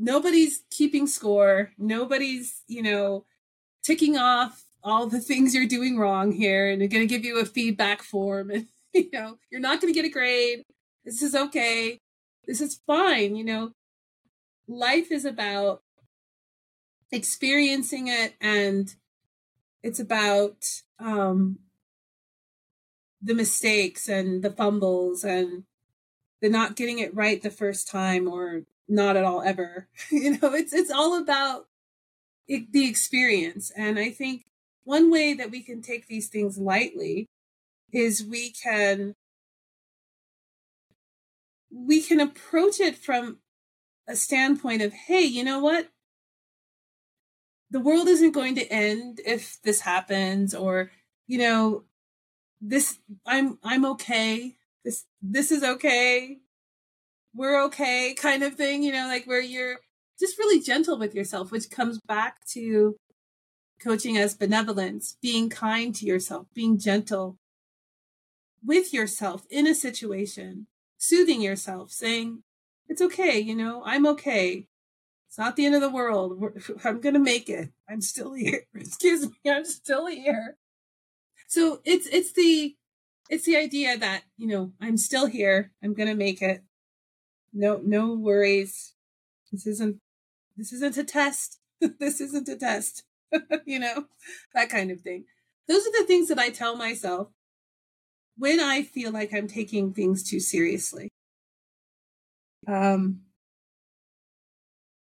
nobody's 0.00 0.64
keeping 0.70 1.06
score. 1.06 1.70
Nobody's, 1.78 2.62
you 2.66 2.82
know, 2.82 3.24
ticking 3.82 4.16
off 4.16 4.64
all 4.82 5.06
the 5.06 5.20
things 5.20 5.54
you're 5.54 5.66
doing 5.66 5.98
wrong 5.98 6.32
here 6.32 6.70
and 6.70 6.80
they're 6.80 6.88
going 6.88 7.06
to 7.06 7.14
give 7.14 7.24
you 7.24 7.38
a 7.38 7.44
feedback 7.44 8.02
form 8.02 8.50
and 8.50 8.66
you 8.92 9.08
know, 9.12 9.38
you're 9.50 9.60
not 9.60 9.80
going 9.80 9.92
to 9.92 9.96
get 9.96 10.08
a 10.08 10.12
grade. 10.12 10.64
This 11.04 11.22
is 11.22 11.34
okay. 11.34 12.00
This 12.46 12.60
is 12.60 12.80
fine, 12.86 13.36
you 13.36 13.44
know. 13.44 13.72
Life 14.66 15.12
is 15.12 15.24
about 15.24 15.82
experiencing 17.12 18.08
it 18.08 18.34
and 18.40 18.94
it's 19.82 19.98
about 19.98 20.64
um 21.00 21.58
the 23.20 23.34
mistakes 23.34 24.08
and 24.08 24.42
the 24.42 24.50
fumbles 24.50 25.24
and 25.24 25.64
the 26.40 26.48
not 26.48 26.76
getting 26.76 26.98
it 26.98 27.14
right 27.14 27.42
the 27.42 27.50
first 27.50 27.88
time 27.88 28.28
or 28.28 28.62
not 28.88 29.16
at 29.16 29.24
all 29.24 29.42
ever. 29.42 29.88
you 30.10 30.38
know, 30.38 30.54
it's 30.54 30.72
it's 30.72 30.90
all 30.90 31.20
about 31.20 31.66
it, 32.50 32.72
the 32.72 32.86
experience. 32.86 33.70
And 33.76 33.98
I 33.98 34.10
think 34.10 34.44
one 34.82 35.10
way 35.10 35.34
that 35.34 35.50
we 35.52 35.62
can 35.62 35.80
take 35.80 36.08
these 36.08 36.28
things 36.28 36.58
lightly 36.58 37.28
is 37.92 38.24
we 38.24 38.50
can 38.50 39.14
we 41.72 42.02
can 42.02 42.18
approach 42.18 42.80
it 42.80 42.96
from 42.96 43.38
a 44.08 44.16
standpoint 44.16 44.82
of, 44.82 44.92
hey, 44.92 45.22
you 45.22 45.44
know 45.44 45.60
what? 45.60 45.88
The 47.70 47.78
world 47.78 48.08
isn't 48.08 48.32
going 48.32 48.56
to 48.56 48.66
end 48.66 49.20
if 49.24 49.58
this 49.62 49.82
happens 49.82 50.52
or, 50.52 50.90
you 51.28 51.38
know, 51.38 51.84
this 52.60 52.98
I'm 53.24 53.58
I'm 53.62 53.84
okay. 53.84 54.56
This 54.84 55.06
this 55.22 55.52
is 55.52 55.62
okay 55.62 56.40
we're 57.34 57.62
okay 57.64 58.14
kind 58.14 58.42
of 58.42 58.54
thing, 58.54 58.82
you 58.82 58.92
know, 58.92 59.06
like 59.06 59.24
where 59.24 59.40
you're 59.40 59.78
just 60.20 60.38
really 60.38 60.60
gentle 60.60 60.98
with 60.98 61.14
yourself, 61.14 61.50
which 61.50 61.70
comes 61.70 61.98
back 61.98 62.44
to 62.50 62.96
coaching 63.82 64.16
as 64.18 64.36
benevolence, 64.36 65.16
being 65.22 65.48
kind 65.48 65.94
to 65.96 66.04
yourself, 66.04 66.46
being 66.54 66.78
gentle 66.78 67.38
with 68.64 68.92
yourself 68.92 69.46
in 69.50 69.66
a 69.66 69.74
situation, 69.74 70.66
soothing 70.98 71.40
yourself, 71.40 71.90
saying, 71.90 72.42
it's 72.88 73.00
okay, 73.00 73.38
you 73.38 73.54
know, 73.54 73.82
I'm 73.84 74.06
okay. 74.06 74.66
It's 75.28 75.38
not 75.38 75.56
the 75.56 75.64
end 75.64 75.76
of 75.76 75.80
the 75.80 75.88
world. 75.88 76.42
I'm 76.84 77.00
going 77.00 77.14
to 77.14 77.20
make 77.20 77.48
it. 77.48 77.70
I'm 77.88 78.00
still 78.00 78.34
here. 78.34 78.64
Excuse 78.74 79.28
me. 79.28 79.50
I'm 79.50 79.64
still 79.64 80.06
here. 80.08 80.56
So 81.46 81.80
it's, 81.84 82.06
it's 82.08 82.32
the, 82.32 82.74
it's 83.28 83.44
the 83.44 83.56
idea 83.56 83.96
that, 83.96 84.22
you 84.36 84.48
know, 84.48 84.72
I'm 84.80 84.96
still 84.96 85.26
here. 85.26 85.70
I'm 85.82 85.94
going 85.94 86.08
to 86.08 86.16
make 86.16 86.42
it. 86.42 86.62
No, 87.52 87.80
no 87.82 88.14
worries. 88.14 88.92
This 89.52 89.66
isn't, 89.66 90.00
this 90.60 90.74
isn't 90.74 90.98
a 90.98 91.04
test. 91.04 91.58
this 91.98 92.20
isn't 92.20 92.48
a 92.48 92.56
test. 92.56 93.04
you 93.64 93.78
know, 93.78 94.04
that 94.54 94.68
kind 94.68 94.90
of 94.90 95.00
thing. 95.00 95.24
Those 95.66 95.86
are 95.86 95.92
the 95.92 96.06
things 96.06 96.28
that 96.28 96.38
I 96.38 96.50
tell 96.50 96.76
myself 96.76 97.28
when 98.36 98.60
I 98.60 98.82
feel 98.82 99.10
like 99.10 99.32
I'm 99.32 99.48
taking 99.48 99.94
things 99.94 100.22
too 100.22 100.38
seriously. 100.38 101.08
Um, 102.68 103.20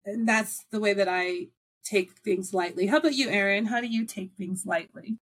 and 0.05 0.27
that's 0.27 0.65
the 0.71 0.79
way 0.79 0.93
that 0.93 1.09
I 1.09 1.47
take 1.83 2.11
things 2.19 2.53
lightly. 2.53 2.87
How 2.87 2.97
about 2.97 3.15
you, 3.15 3.27
Eryn? 3.27 3.67
How 3.67 3.81
do 3.81 3.87
you 3.87 4.05
take 4.05 4.31
things 4.37 4.65
lightly? 4.65 5.17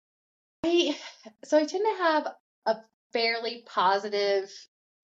I 0.64 0.96
so 1.44 1.58
I 1.58 1.66
tend 1.66 1.84
to 1.84 2.04
have 2.04 2.28
a 2.68 2.76
fairly 3.12 3.64
positive 3.66 4.52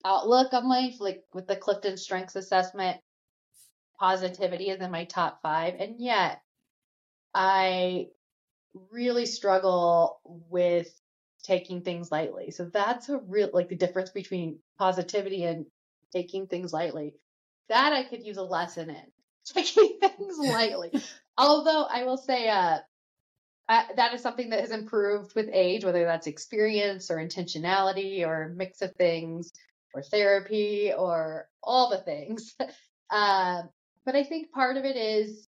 outlook 0.05 0.53
on 0.53 0.69
life, 0.69 0.97
like 0.99 1.23
with 1.33 1.47
the 1.47 1.55
Clifton 1.55 1.97
Strengths 1.97 2.35
Assessment. 2.35 2.99
Positivity 4.03 4.69
is 4.69 4.81
in 4.81 4.91
my 4.91 5.05
top 5.05 5.41
five, 5.41 5.75
and 5.79 5.95
yet 5.97 6.41
I 7.33 8.07
really 8.91 9.25
struggle 9.25 10.19
with 10.25 10.89
taking 11.41 11.83
things 11.83 12.11
lightly. 12.11 12.51
So 12.51 12.65
that's 12.65 13.07
a 13.07 13.19
real 13.19 13.49
like 13.53 13.69
the 13.69 13.77
difference 13.77 14.09
between 14.09 14.59
positivity 14.77 15.45
and 15.45 15.67
taking 16.11 16.47
things 16.47 16.73
lightly. 16.73 17.13
That 17.69 17.93
I 17.93 18.03
could 18.03 18.25
use 18.25 18.35
a 18.35 18.43
lesson 18.43 18.89
in 18.89 19.05
taking 19.45 19.99
things 20.01 20.37
lightly. 20.37 20.91
Although 21.37 21.83
I 21.89 22.03
will 22.03 22.17
say, 22.17 22.49
uh, 22.49 22.79
I, 23.69 23.85
that 23.95 24.13
is 24.13 24.21
something 24.21 24.49
that 24.49 24.59
has 24.59 24.71
improved 24.71 25.33
with 25.33 25.49
age, 25.53 25.85
whether 25.85 26.03
that's 26.03 26.27
experience 26.27 27.09
or 27.09 27.25
intentionality 27.25 28.27
or 28.27 28.49
mix 28.53 28.81
of 28.81 28.93
things 28.97 29.53
or 29.93 30.03
therapy 30.03 30.91
or 30.91 31.47
all 31.63 31.89
the 31.89 31.99
things. 31.99 32.53
Uh, 33.09 33.61
but 34.05 34.15
I 34.15 34.23
think 34.23 34.51
part 34.51 34.77
of 34.77 34.85
it 34.85 34.95
is 34.95 35.47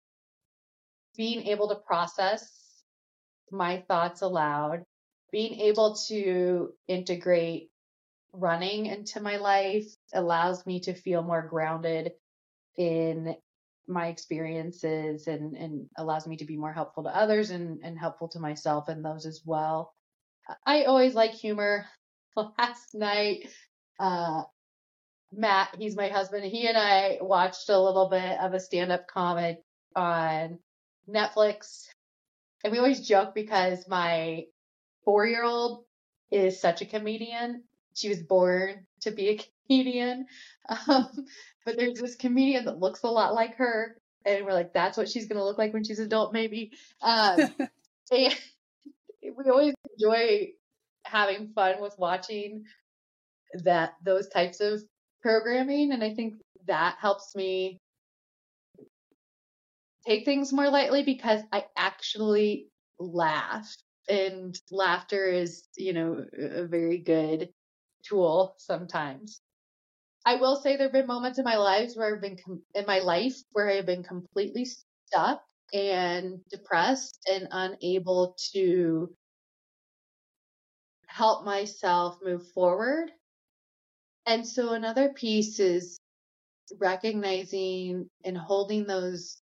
being 1.17 1.47
able 1.49 1.69
to 1.69 1.77
process 1.77 2.51
my 3.51 3.85
thoughts 3.89 4.23
aloud, 4.23 4.85
being 5.31 5.61
able 5.61 5.97
to 6.09 6.73
integrate 6.89 7.71
running 8.33 8.87
into 8.87 9.21
my 9.21 9.37
life 9.37 9.85
allows 10.15 10.65
me 10.67 10.81
to 10.81 10.95
feel 10.95 11.23
more 11.23 11.43
grounded 11.43 12.13
in 12.77 13.37
my 13.87 14.07
experiences 14.07 15.27
and, 15.27 15.55
and 15.57 15.87
allows 15.99 16.27
me 16.27 16.37
to 16.37 16.45
be 16.45 16.57
more 16.57 16.73
helpful 16.73 17.03
to 17.03 17.15
others 17.17 17.51
and, 17.51 17.81
and 17.83 17.99
helpful 17.99 18.29
to 18.29 18.39
myself 18.39 18.89
and 18.89 19.05
those 19.05 19.27
as 19.27 19.43
well. 19.45 19.93
I 20.65 20.85
always 20.85 21.15
like 21.15 21.33
humor. 21.33 21.87
Last 22.37 22.95
night, 22.95 23.51
uh, 24.01 24.43
Matt, 25.33 25.77
he's 25.79 25.97
my 25.97 26.09
husband, 26.09 26.45
he 26.45 26.67
and 26.69 26.77
I 26.77 27.19
watched 27.21 27.69
a 27.69 27.81
little 27.81 28.09
bit 28.09 28.39
of 28.39 28.53
a 28.55 28.61
stand 28.61 28.93
up 28.93 29.07
comic 29.09 29.63
on 29.97 30.59
Netflix. 31.09 31.89
And 32.63 32.73
we 32.73 32.79
always 32.79 33.07
joke 33.07 33.35
because 33.35 33.89
my 33.89 34.45
four 35.05 35.27
year 35.27 35.43
old 35.43 35.85
is 36.31 36.61
such 36.61 36.83
a 36.83 36.87
comedian. 36.87 37.65
She 37.95 38.09
was 38.09 38.23
born 38.23 38.87
to 39.01 39.11
be 39.11 39.29
a 39.31 39.41
comedian. 39.67 40.27
Um, 40.89 41.27
but 41.65 41.77
there's 41.77 42.01
this 42.01 42.17
comedian 42.17 42.67
that 42.67 42.79
looks 42.79 43.03
a 43.03 43.09
lot 43.09 43.35
like 43.35 43.57
her. 43.57 43.97
And 44.25 44.45
we're 44.45 44.53
like, 44.53 44.73
that's 44.73 44.97
what 44.97 45.09
she's 45.09 45.27
going 45.27 45.39
to 45.39 45.45
look 45.45 45.59
like 45.59 45.73
when 45.73 45.85
she's 45.85 45.99
adult, 45.99 46.33
maybe. 46.33 46.73
Um, 47.01 47.41
and 48.13 48.35
we 49.23 49.51
always 49.51 49.75
enjoy 49.99 50.53
having 51.05 51.53
fun 51.55 51.81
with 51.81 51.95
watching 51.99 52.65
that, 53.65 53.95
those 54.05 54.29
types 54.29 54.61
of 54.61 54.83
programming. 55.23 55.93
And 55.93 56.03
I 56.03 56.15
think 56.15 56.35
that 56.67 56.97
helps 57.01 57.35
me 57.35 57.79
take 60.07 60.25
things 60.25 60.53
more 60.53 60.69
lightly 60.69 61.03
because 61.05 61.43
I 61.53 61.67
actually 61.77 62.69
laugh. 62.99 63.73
And 64.09 64.59
laughter 64.71 65.27
is, 65.27 65.69
you 65.77 65.93
know, 65.93 66.25
a 66.37 66.67
very 66.67 66.99
good 66.99 67.51
tool 68.05 68.55
sometimes. 68.59 69.41
I 70.25 70.37
will 70.37 70.57
say 70.57 70.77
there 70.77 70.87
have 70.87 70.93
been 70.93 71.07
moments 71.07 71.39
in 71.39 71.45
my 71.45 71.57
lives 71.57 71.97
where 71.97 72.15
I've 72.15 72.21
been 72.23 72.37
com- 72.37 72.63
in 72.75 72.87
my 72.87 73.01
life 73.01 73.35
where 73.53 73.71
I've 73.71 73.87
been 73.87 74.03
completely 74.03 74.67
stuck 75.09 75.43
and 75.73 76.41
depressed 76.51 77.19
and 77.31 77.49
unable 77.51 78.37
to 78.53 79.15
help 81.07 81.45
myself 81.45 82.19
move 82.23 82.47
forward. 82.53 83.11
And 84.27 84.47
so 84.47 84.73
another 84.73 85.13
piece 85.13 85.59
is 85.61 85.99
recognizing 86.79 88.09
and 88.25 88.37
holding 88.39 88.87
those 88.87 89.41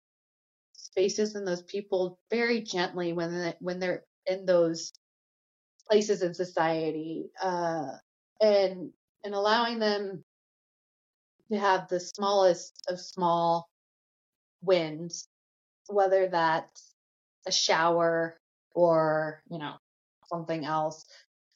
spaces 0.74 1.34
and 1.34 1.46
those 1.46 1.62
people 1.62 2.18
very 2.30 2.62
gently 2.62 3.12
when 3.12 3.32
they, 3.32 3.54
when 3.60 3.78
they're 3.80 4.04
in 4.26 4.46
those 4.46 4.92
places 5.88 6.22
in 6.22 6.34
society 6.34 7.30
uh, 7.42 7.92
and 8.40 8.90
and 9.24 9.34
allowing 9.34 9.78
them 9.78 10.24
to 11.50 11.58
have 11.58 11.88
the 11.88 12.00
smallest 12.00 12.74
of 12.88 13.00
small 13.00 13.68
wins, 14.62 15.28
whether 15.88 16.28
that's 16.28 16.94
a 17.46 17.52
shower 17.52 18.38
or, 18.74 19.42
you 19.50 19.58
know, 19.58 19.74
something 20.26 20.64
else. 20.64 21.06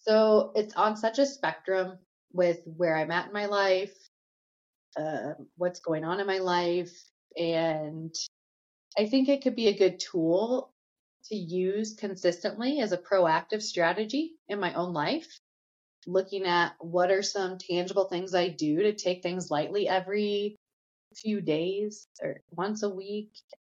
So 0.00 0.52
it's 0.56 0.74
on 0.74 0.96
such 0.96 1.18
a 1.18 1.26
spectrum 1.26 1.98
with 2.32 2.60
where 2.64 2.96
I'm 2.96 3.10
at 3.10 3.26
in 3.26 3.32
my 3.32 3.46
life, 3.46 3.94
uh, 4.96 5.34
what's 5.56 5.80
going 5.80 6.04
on 6.04 6.20
in 6.20 6.26
my 6.26 6.38
life. 6.38 6.92
And 7.36 8.14
I 8.98 9.06
think 9.06 9.28
it 9.28 9.42
could 9.42 9.56
be 9.56 9.68
a 9.68 9.78
good 9.78 10.00
tool 10.00 10.72
to 11.26 11.36
use 11.36 11.94
consistently 11.94 12.80
as 12.80 12.92
a 12.92 12.98
proactive 12.98 13.62
strategy 13.62 14.32
in 14.48 14.60
my 14.60 14.74
own 14.74 14.92
life 14.92 15.28
looking 16.06 16.44
at 16.46 16.72
what 16.80 17.10
are 17.10 17.22
some 17.22 17.58
tangible 17.58 18.04
things 18.04 18.34
I 18.34 18.48
do 18.48 18.82
to 18.82 18.92
take 18.92 19.22
things 19.22 19.50
lightly 19.50 19.88
every 19.88 20.56
few 21.14 21.40
days 21.40 22.06
or 22.22 22.40
once 22.50 22.82
a 22.82 22.88
week. 22.88 23.30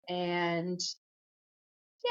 And 0.07 0.79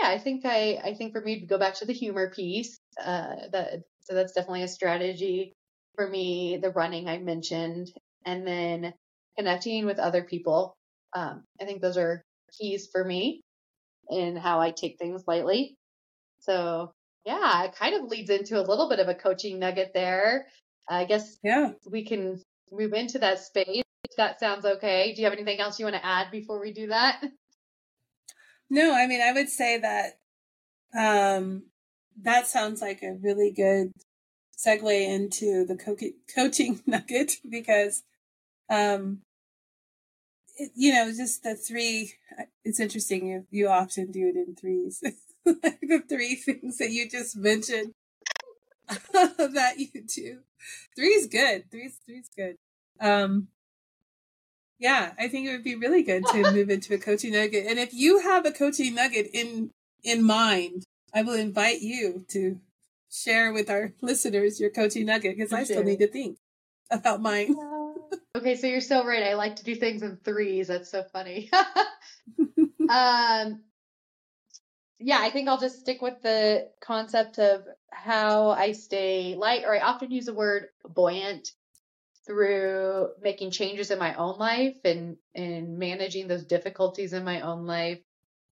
yeah, 0.01 0.09
I 0.09 0.19
think 0.19 0.45
I, 0.45 0.81
I 0.83 0.95
think 0.95 1.13
for 1.13 1.21
me 1.21 1.41
to 1.41 1.47
go 1.47 1.59
back 1.59 1.75
to 1.77 1.85
the 1.85 1.93
humor 1.93 2.31
piece, 2.31 2.79
uh, 3.01 3.35
that, 3.53 3.83
so 4.01 4.15
that's 4.15 4.33
definitely 4.33 4.63
a 4.63 4.69
strategy 4.69 5.55
for 5.99 6.09
me. 6.09 6.59
The 6.63 6.71
running 6.71 7.09
I 7.09 7.19
mentioned 7.19 7.91
and 8.25 8.47
then 8.47 8.95
connecting 9.37 9.85
with 9.85 9.99
other 9.99 10.23
people. 10.23 10.77
Um, 11.13 11.43
I 11.61 11.65
think 11.65 11.83
those 11.83 11.97
are 11.97 12.23
keys 12.59 12.89
for 12.93 13.05
me 13.05 13.43
in 14.09 14.37
how 14.37 14.61
I 14.61 14.71
take 14.71 14.99
things 14.99 15.25
lightly. 15.27 15.75
So 16.41 16.93
yeah, 17.27 17.65
it 17.65 17.75
kind 17.75 17.97
of 17.97 18.09
leads 18.09 18.31
into 18.31 18.61
a 18.61 18.63
little 18.63 18.89
bit 18.89 19.01
of 19.01 19.09
a 19.09 19.15
coaching 19.15 19.59
nugget 19.59 19.91
there. 19.93 20.47
I 20.89 21.05
guess 21.05 21.37
yeah. 21.43 21.73
we 21.85 22.05
can 22.05 22.41
move 22.71 22.93
into 22.93 23.19
that 23.19 23.41
space. 23.41 23.83
If 24.05 24.17
that 24.17 24.39
sounds 24.39 24.65
okay. 24.65 25.13
Do 25.15 25.21
you 25.21 25.27
have 25.27 25.35
anything 25.35 25.61
else 25.61 25.79
you 25.79 25.85
want 25.85 25.97
to 25.97 26.07
add 26.07 26.31
before 26.31 26.61
we 26.61 26.73
do 26.73 26.87
that? 26.89 27.21
No, 28.71 28.95
I 28.95 29.07
mean, 29.07 29.21
I 29.21 29.33
would 29.33 29.49
say 29.49 29.79
that 29.79 30.19
um, 30.97 31.65
that 32.23 32.47
sounds 32.47 32.81
like 32.81 33.03
a 33.03 33.17
really 33.21 33.51
good 33.51 33.93
segue 34.59 35.09
into 35.09 35.65
the 35.65 35.77
co- 35.77 35.97
coaching 36.35 36.81
nugget 36.87 37.37
because, 37.49 38.03
um, 38.69 39.21
it, 40.57 40.73
you 40.75 40.93
know, 40.93 41.11
just 41.13 41.43
the 41.45 41.55
three, 41.55 42.15
it's 42.65 42.81
interesting. 42.81 43.27
You, 43.29 43.47
you 43.51 43.69
often 43.69 44.11
do 44.11 44.29
it 44.29 44.37
in 44.37 44.57
threes. 44.57 45.03
the 45.45 46.03
three 46.09 46.35
things 46.35 46.79
that 46.79 46.91
you 46.91 47.09
just 47.09 47.37
mentioned 47.37 47.93
that 49.13 49.75
you 49.79 50.03
do. 50.03 50.41
Three's 50.97 51.27
good. 51.27 51.71
Three's 51.71 51.99
three's 52.05 52.29
good. 52.37 52.57
Um 53.01 53.49
yeah, 54.79 55.13
I 55.19 55.29
think 55.29 55.47
it 55.47 55.53
would 55.53 55.65
be 55.65 55.75
really 55.75 56.03
good 56.03 56.25
to 56.27 56.53
move 56.53 56.71
into 56.71 56.95
a 56.95 56.99
coaching 56.99 57.33
nugget. 57.33 57.67
And 57.67 57.79
if 57.79 57.93
you 57.93 58.21
have 58.21 58.47
a 58.47 58.53
coaching 58.53 58.95
nugget 58.95 59.29
in 59.33 59.71
in 60.05 60.25
mind, 60.25 60.85
I 61.13 61.23
will 61.23 61.35
invite 61.35 61.81
you 61.81 62.25
to 62.29 62.61
share 63.11 63.53
with 63.53 63.71
our 63.71 63.93
listeners 64.01 64.61
your 64.61 64.71
coaching 64.71 65.07
nugget 65.07 65.37
because 65.37 65.53
I 65.53 65.65
still 65.65 65.85
need 65.85 66.01
to 66.01 66.09
think 66.09 66.39
about 66.91 67.21
mine. 67.21 67.57
okay, 68.37 68.57
so 68.57 68.67
you're 68.67 68.81
so 68.81 69.05
right. 69.05 69.23
I 69.23 69.35
like 69.35 69.57
to 69.57 69.65
do 69.65 69.75
things 69.75 70.03
in 70.03 70.17
threes. 70.17 70.69
That's 70.69 70.91
so 70.91 71.05
funny. 71.13 71.51
um 72.89 73.61
yeah, 75.01 75.19
I 75.21 75.31
think 75.31 75.49
I'll 75.49 75.61
just 75.61 75.81
stick 75.81 76.03
with 76.03 76.21
the 76.23 76.71
concept 76.81 77.39
of 77.39 77.65
how 77.91 78.51
I 78.51 78.73
stay 78.73 79.37
light, 79.37 79.63
or 79.65 79.75
I 79.75 79.81
often 79.81 80.11
use 80.11 80.27
the 80.27 80.35
word 80.35 80.67
buoyant 80.89 81.53
through 82.27 83.09
making 83.23 83.53
changes 83.53 83.91
in 83.91 83.99
my 83.99 84.15
own 84.15 84.39
life 84.39 84.77
and 84.85 85.17
and 85.35 85.79
managing 85.79 86.29
those 86.29 86.45
difficulties 86.45 87.13
in 87.13 87.25
my 87.25 87.41
own 87.43 87.67
life. 87.67 88.01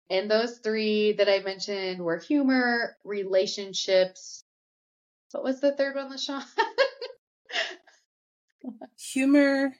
And 0.09 0.29
those 0.29 0.59
three 0.59 1.13
that 1.13 1.29
I 1.29 1.39
mentioned 1.39 2.01
were 2.01 2.17
humor, 2.17 2.97
relationships. 3.03 4.42
What 5.33 5.43
was 5.43 5.59
the 5.59 5.75
third 5.75 5.95
one, 5.95 6.09
L'Shawn? 6.13 6.43
humor. 8.97 9.75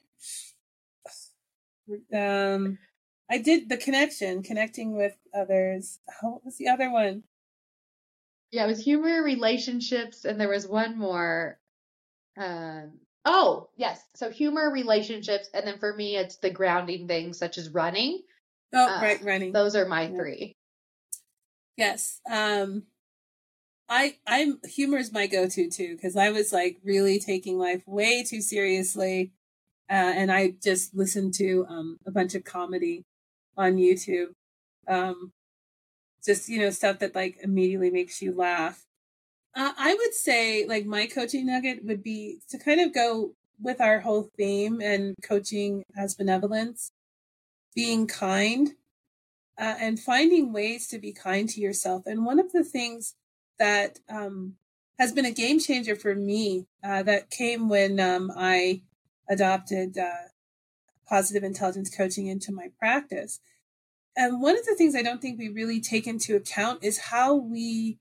Um, 2.14 2.78
I 3.32 3.38
did 3.38 3.70
the 3.70 3.78
connection, 3.78 4.44
connecting 4.44 4.98
with 4.98 5.16
others. 5.34 6.00
what 6.22 6.44
was 6.44 6.58
the 6.58 6.68
other 6.68 6.92
one? 6.92 7.24
Yeah, 8.52 8.66
it 8.66 8.68
was 8.68 8.84
humor, 8.84 9.24
relationships, 9.24 10.26
and 10.26 10.40
there 10.40 10.50
was 10.50 10.68
one 10.68 10.98
more. 10.98 11.58
Um, 12.38 13.00
Oh, 13.26 13.70
yes. 13.78 14.02
So 14.16 14.30
humor, 14.30 14.70
relationships, 14.70 15.50
and 15.54 15.66
then 15.66 15.80
for 15.80 15.94
me, 15.94 16.18
it's 16.18 16.38
the 16.38 16.50
grounding 16.50 17.08
things 17.08 17.38
such 17.38 17.58
as 17.58 17.70
running. 17.70 18.22
Oh, 18.74 18.98
uh, 18.98 19.02
right, 19.02 19.24
running. 19.24 19.54
Those 19.54 19.76
are 19.76 19.86
my 19.86 20.04
yeah. 20.04 20.16
three. 20.16 20.58
Yes. 21.78 22.20
Um, 22.30 22.84
I 23.90 24.18
I'm 24.28 24.60
humor 24.66 24.98
is 24.98 25.12
my 25.12 25.28
go-to 25.28 25.70
too 25.70 25.96
because 25.96 26.16
I 26.16 26.32
was 26.32 26.54
like 26.54 26.78
really 26.84 27.20
taking 27.20 27.60
life 27.60 27.84
way 27.88 28.24
too 28.24 28.42
seriously, 28.42 29.32
uh, 29.90 29.94
and 29.94 30.32
I 30.32 30.56
just 30.64 30.96
listened 30.96 31.34
to 31.36 31.66
um 31.70 32.00
a 32.06 32.12
bunch 32.12 32.36
of 32.36 32.44
comedy 32.44 33.04
on 33.58 33.76
YouTube, 33.78 34.34
um, 34.88 35.32
just 36.26 36.50
you 36.50 36.60
know 36.60 36.70
stuff 36.72 37.00
that 37.00 37.16
like 37.16 37.38
immediately 37.44 37.92
makes 37.92 38.22
you 38.22 38.34
laugh. 38.34 38.86
Uh, 39.56 39.74
I 39.78 39.94
would 39.94 40.14
say, 40.14 40.66
like, 40.66 40.86
my 40.86 41.08
coaching 41.08 41.46
nugget 41.48 41.86
would 41.86 42.04
be 42.04 42.40
to 42.50 42.58
kind 42.58 42.82
of 42.82 42.94
go 42.94 43.36
with 43.62 43.82
our 43.82 44.00
whole 44.00 44.30
theme 44.38 44.82
and 44.82 45.16
coaching 45.24 45.84
as 45.98 46.16
benevolence, 46.16 46.92
being 47.76 48.08
kind, 48.08 48.72
uh, 49.60 49.76
and 49.80 50.00
finding 50.00 50.54
ways 50.54 50.88
to 50.90 51.00
be 51.00 51.14
kind 51.14 51.50
to 51.50 51.62
yourself. 51.62 52.04
And 52.08 52.26
one 52.26 52.40
of 52.40 52.52
the 52.52 52.64
things 52.64 53.16
that 53.60 54.00
um, 54.10 54.56
has 55.00 55.12
been 55.12 55.26
a 55.26 55.32
game 55.32 55.60
changer 55.60 55.96
for 55.96 56.16
me 56.16 56.68
uh, 56.84 57.04
that 57.04 57.30
came 57.30 57.70
when 57.70 58.00
um, 58.00 58.32
I 58.36 58.82
adopted 59.30 59.98
uh, 59.98 60.30
positive 61.08 61.44
intelligence 61.44 61.96
coaching 61.96 62.28
into 62.28 62.52
my 62.52 62.68
practice. 62.78 63.40
And 64.16 64.42
one 64.42 64.58
of 64.58 64.66
the 64.66 64.76
things 64.76 64.96
I 64.96 65.02
don't 65.02 65.22
think 65.22 65.40
we 65.40 65.50
really 65.50 65.82
take 65.82 66.06
into 66.06 66.36
account 66.36 66.84
is 66.84 66.98
how 67.10 67.34
we 67.34 67.98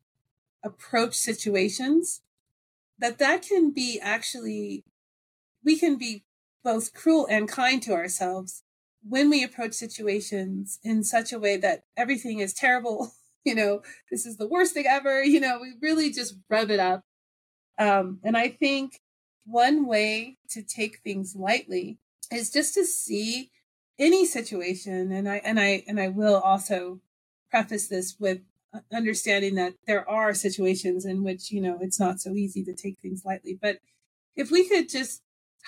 approach 0.63 1.15
situations 1.15 2.21
that 2.99 3.19
that 3.19 3.43
can 3.43 3.73
be 3.73 3.99
actually 4.01 4.85
we 5.65 5.77
can 5.77 5.97
be 5.97 6.25
both 6.63 6.95
cruel 6.95 7.27
and 7.29 7.49
kind 7.49 7.83
to 7.83 7.93
ourselves 7.93 8.63
when 9.03 9.29
we 9.29 9.43
approach 9.43 9.73
situations 9.73 10.79
in 10.85 11.03
such 11.03 11.33
a 11.33 11.39
way 11.39 11.57
that 11.57 11.83
everything 11.97 12.39
is 12.39 12.55
terrible 12.55 13.13
you 13.45 13.55
know 13.55 13.83
this 14.11 14.27
is 14.27 14.37
the 14.37 14.47
worst 14.47 14.75
thing 14.75 14.87
ever 14.89 15.23
you 15.23 15.41
know 15.41 15.59
we 15.61 15.75
really 15.81 16.11
just 16.11 16.37
rev 16.49 16.71
it 16.71 16.81
up. 16.81 17.03
Um, 17.79 18.21
and 18.23 18.37
i 18.37 18.49
think 18.49 19.01
one 19.45 19.87
way 19.87 20.37
to 20.51 20.63
take 20.63 20.99
things 20.99 21.35
lightly 21.35 21.99
is 22.31 22.51
just 22.51 22.75
to 22.75 22.85
see 22.85 23.51
any 23.99 24.25
situation 24.25 25.11
and 25.11 25.29
i 25.29 25.37
and 25.37 25.59
i 25.59 25.83
and 25.89 26.01
i 26.01 26.09
will 26.09 26.37
also 26.41 27.01
preface 27.51 27.89
this 27.89 28.17
with 28.19 28.41
understanding 28.93 29.55
that 29.57 29.75
there 29.87 30.09
are 30.09 30.35
situations 30.35 31.05
in 31.05 31.23
which 31.23 31.51
you 31.51 31.61
know 31.61 31.79
it's 31.81 32.01
not 32.01 32.21
so 32.21 32.33
easy 32.33 32.65
to 32.65 32.75
take 32.75 32.99
things 33.01 33.25
lightly. 33.25 33.59
But 33.61 33.79
if 34.35 34.51
we 34.51 34.69
could 34.69 34.89
just 34.89 35.23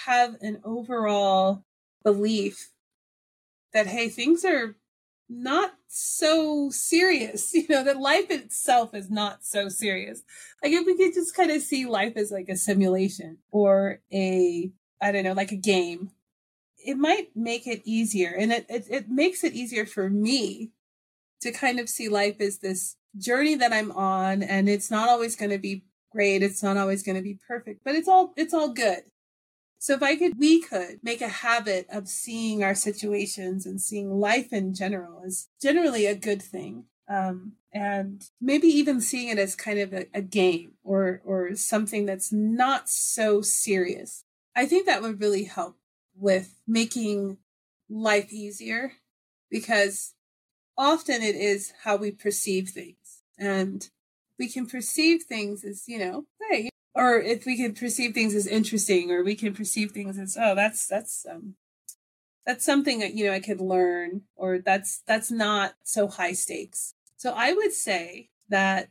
have 0.06 0.36
an 0.40 0.60
overall 0.64 1.64
belief 2.02 2.70
that 3.72 3.86
hey 3.86 4.08
things 4.08 4.44
are 4.44 4.76
not 5.28 5.72
so 5.88 6.70
serious 6.70 7.54
you 7.54 7.66
know 7.68 7.84
that 7.84 7.98
life 7.98 8.30
itself 8.30 8.94
is 8.94 9.10
not 9.10 9.44
so 9.44 9.68
serious 9.68 10.22
like 10.62 10.72
if 10.72 10.84
we 10.86 10.96
could 10.96 11.14
just 11.14 11.34
kind 11.34 11.50
of 11.50 11.62
see 11.62 11.86
life 11.86 12.14
as 12.16 12.30
like 12.30 12.48
a 12.48 12.56
simulation 12.56 13.38
or 13.50 14.00
a 14.12 14.70
i 15.00 15.10
don't 15.10 15.24
know 15.24 15.32
like 15.32 15.52
a 15.52 15.56
game 15.56 16.10
it 16.86 16.98
might 16.98 17.28
make 17.34 17.66
it 17.66 17.80
easier 17.84 18.34
and 18.38 18.52
it, 18.52 18.66
it, 18.68 18.84
it 18.90 19.08
makes 19.08 19.42
it 19.42 19.54
easier 19.54 19.86
for 19.86 20.10
me 20.10 20.70
to 21.40 21.52
kind 21.52 21.78
of 21.78 21.88
see 21.88 22.08
life 22.08 22.40
as 22.40 22.58
this 22.58 22.96
journey 23.16 23.54
that 23.54 23.72
I'm 23.72 23.92
on 23.92 24.42
and 24.42 24.68
it's 24.68 24.90
not 24.90 25.08
always 25.08 25.36
going 25.36 25.50
to 25.50 25.58
be 25.58 25.84
great. 26.10 26.42
It's 26.42 26.62
not 26.62 26.76
always 26.76 27.02
going 27.02 27.16
to 27.16 27.22
be 27.22 27.38
perfect, 27.46 27.80
but 27.84 27.94
it's 27.94 28.08
all, 28.08 28.32
it's 28.36 28.54
all 28.54 28.70
good. 28.70 29.02
So 29.78 29.94
if 29.94 30.02
I 30.02 30.16
could, 30.16 30.38
we 30.38 30.62
could 30.62 31.00
make 31.02 31.20
a 31.20 31.28
habit 31.28 31.86
of 31.90 32.08
seeing 32.08 32.64
our 32.64 32.74
situations 32.74 33.66
and 33.66 33.80
seeing 33.80 34.18
life 34.18 34.52
in 34.52 34.74
general 34.74 35.22
as 35.26 35.48
generally 35.60 36.06
a 36.06 36.14
good 36.14 36.42
thing. 36.42 36.84
Um, 37.08 37.52
and 37.72 38.24
maybe 38.40 38.68
even 38.68 39.00
seeing 39.00 39.28
it 39.28 39.38
as 39.38 39.54
kind 39.54 39.78
of 39.78 39.92
a, 39.92 40.06
a 40.14 40.22
game 40.22 40.72
or, 40.82 41.20
or 41.24 41.54
something 41.54 42.06
that's 42.06 42.32
not 42.32 42.88
so 42.88 43.42
serious. 43.42 44.24
I 44.56 44.64
think 44.66 44.86
that 44.86 45.02
would 45.02 45.20
really 45.20 45.44
help 45.44 45.76
with 46.16 46.60
making 46.66 47.38
life 47.90 48.32
easier 48.32 48.92
because 49.50 50.14
often 50.78 51.22
it 51.22 51.34
is 51.34 51.72
how 51.82 51.96
we 51.96 52.10
perceive 52.10 52.70
things. 52.70 53.22
And 53.38 53.88
we 54.38 54.48
can 54.48 54.66
perceive 54.66 55.24
things 55.24 55.64
as, 55.64 55.84
you 55.88 55.98
know, 55.98 56.24
hey, 56.50 56.70
or 56.94 57.18
if 57.18 57.44
we 57.44 57.56
can 57.56 57.74
perceive 57.74 58.14
things 58.14 58.34
as 58.34 58.46
interesting, 58.46 59.10
or 59.10 59.24
we 59.24 59.34
can 59.34 59.54
perceive 59.54 59.90
things 59.90 60.18
as, 60.18 60.36
oh, 60.40 60.54
that's, 60.54 60.86
that's, 60.86 61.26
um, 61.28 61.54
that's 62.46 62.64
something 62.64 63.00
that, 63.00 63.14
you 63.14 63.24
know, 63.24 63.32
I 63.32 63.40
could 63.40 63.60
learn, 63.60 64.22
or 64.36 64.58
that's, 64.58 65.02
that's 65.06 65.30
not 65.30 65.74
so 65.82 66.08
high 66.08 66.32
stakes. 66.32 66.94
So 67.16 67.32
I 67.34 67.52
would 67.52 67.72
say 67.72 68.28
that 68.48 68.90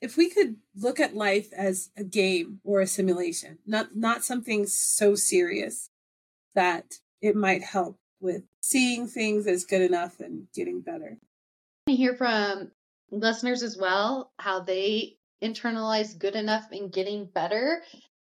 if 0.00 0.16
we 0.16 0.30
could 0.30 0.56
look 0.74 0.98
at 0.98 1.14
life 1.14 1.52
as 1.56 1.90
a 1.96 2.04
game 2.04 2.60
or 2.64 2.80
a 2.80 2.86
simulation, 2.86 3.58
not, 3.66 3.94
not 3.94 4.24
something 4.24 4.66
so 4.66 5.14
serious 5.14 5.90
that 6.54 6.94
it 7.20 7.36
might 7.36 7.62
help 7.62 7.98
with 8.20 8.44
seeing 8.60 9.06
things 9.06 9.46
as 9.46 9.64
good 9.64 9.82
enough 9.82 10.18
and 10.18 10.48
getting 10.54 10.80
better. 10.80 11.18
I 11.88 11.92
hear 11.92 12.16
from 12.16 12.72
listeners 13.10 13.62
as 13.62 13.76
well 13.76 14.32
how 14.38 14.60
they 14.60 15.17
internalize 15.42 16.18
good 16.18 16.34
enough 16.34 16.66
and 16.72 16.92
getting 16.92 17.26
better 17.26 17.82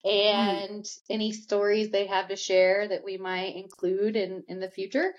mm. 0.04 0.10
and 0.10 0.84
mm. 0.84 0.98
any 1.10 1.32
stories 1.32 1.90
they 1.90 2.06
have 2.06 2.28
to 2.28 2.36
share 2.36 2.88
that 2.88 3.04
we 3.04 3.16
might 3.16 3.56
include 3.56 4.16
in 4.16 4.42
in 4.48 4.60
the 4.60 4.70
future 4.70 5.12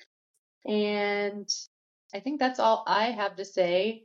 and 0.65 1.49
i 2.13 2.19
think 2.19 2.39
that's 2.39 2.59
all 2.59 2.83
i 2.87 3.05
have 3.05 3.35
to 3.35 3.45
say 3.45 4.03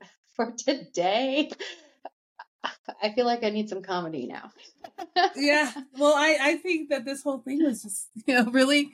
for 0.36 0.52
today 0.52 1.50
i 3.02 3.12
feel 3.14 3.26
like 3.26 3.44
i 3.44 3.50
need 3.50 3.68
some 3.68 3.82
comedy 3.82 4.26
now 4.26 4.50
yeah 5.36 5.72
well 5.98 6.14
i 6.16 6.36
i 6.40 6.56
think 6.56 6.90
that 6.90 7.04
this 7.04 7.22
whole 7.22 7.38
thing 7.38 7.62
was 7.62 7.82
just 7.82 8.08
you 8.26 8.34
know 8.34 8.50
really 8.50 8.90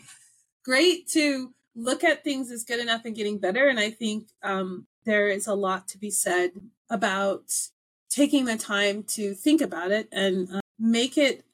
great 0.65 1.09
to 1.09 1.55
look 1.77 2.03
at 2.03 2.25
things 2.25 2.51
as 2.51 2.65
good 2.65 2.81
enough 2.81 3.05
and 3.05 3.15
getting 3.15 3.39
better. 3.39 3.69
And 3.69 3.79
I 3.79 3.91
think 3.91 4.29
um, 4.43 4.87
there 5.05 5.29
is 5.29 5.47
a 5.47 5.55
lot 5.55 5.87
to 5.89 5.99
be 5.99 6.11
said 6.11 6.53
about 6.91 7.53
taking 8.17 8.47
the 8.47 8.57
time 8.57 9.03
to 9.03 9.35
think 9.35 9.61
about 9.61 9.91
it 9.91 10.09
and 10.11 10.49
uh, 10.51 10.61
make 10.79 11.19
it 11.19 11.45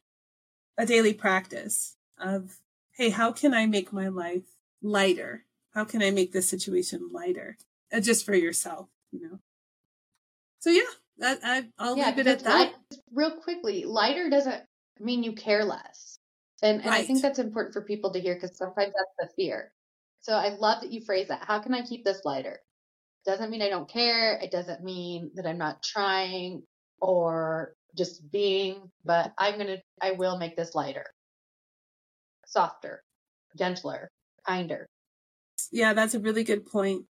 a 0.78 0.86
daily 0.86 1.12
practice 1.12 1.96
of, 2.18 2.56
hey, 2.92 3.10
how 3.10 3.32
can 3.32 3.52
I 3.52 3.66
make 3.66 3.92
my 3.92 4.08
life 4.08 4.44
lighter? 4.80 5.44
How 5.74 5.84
can 5.84 6.02
I 6.02 6.12
make 6.12 6.32
this 6.32 6.48
situation 6.48 7.08
lighter? 7.10 7.56
Uh, 7.92 8.00
just 8.00 8.24
for 8.24 8.34
yourself, 8.34 8.88
you 9.10 9.28
know. 9.28 9.38
So 10.60 10.70
yeah, 10.70 10.82
that, 11.18 11.40
I, 11.42 11.64
will 11.84 11.96
yeah, 11.96 12.06
leave 12.06 12.18
it 12.20 12.26
at 12.28 12.44
that. 12.44 12.54
Light, 12.54 12.74
real 13.12 13.32
quickly, 13.32 13.84
lighter 13.84 14.30
doesn't 14.30 14.62
mean 15.00 15.24
you 15.24 15.32
care 15.32 15.64
less. 15.64 16.18
And, 16.62 16.80
and 16.80 16.90
right. 16.90 17.00
I 17.00 17.04
think 17.04 17.20
that's 17.20 17.40
important 17.40 17.74
for 17.74 17.82
people 17.82 18.12
to 18.12 18.20
hear 18.20 18.34
because 18.34 18.56
sometimes 18.56 18.92
that's 18.96 19.30
the 19.30 19.34
fear. 19.34 19.72
So 20.20 20.34
I 20.34 20.50
love 20.50 20.82
that 20.82 20.92
you 20.92 21.00
phrase 21.00 21.26
that. 21.26 21.42
How 21.44 21.58
can 21.58 21.74
I 21.74 21.82
keep 21.82 22.04
this 22.04 22.20
lighter? 22.24 22.60
Doesn't 23.24 23.50
mean 23.50 23.62
I 23.62 23.68
don't 23.68 23.88
care. 23.88 24.38
It 24.42 24.50
doesn't 24.50 24.82
mean 24.82 25.30
that 25.34 25.46
I'm 25.46 25.58
not 25.58 25.82
trying 25.82 26.62
or 27.00 27.74
just 27.96 28.30
being, 28.30 28.90
but 29.04 29.32
I'm 29.38 29.54
going 29.54 29.66
to, 29.66 29.82
I 30.00 30.12
will 30.12 30.38
make 30.38 30.56
this 30.56 30.74
lighter, 30.74 31.06
softer, 32.46 33.02
gentler, 33.56 34.10
kinder. 34.46 34.86
Yeah, 35.70 35.92
that's 35.92 36.14
a 36.14 36.20
really 36.20 36.44
good 36.44 36.66
point. 36.66 37.04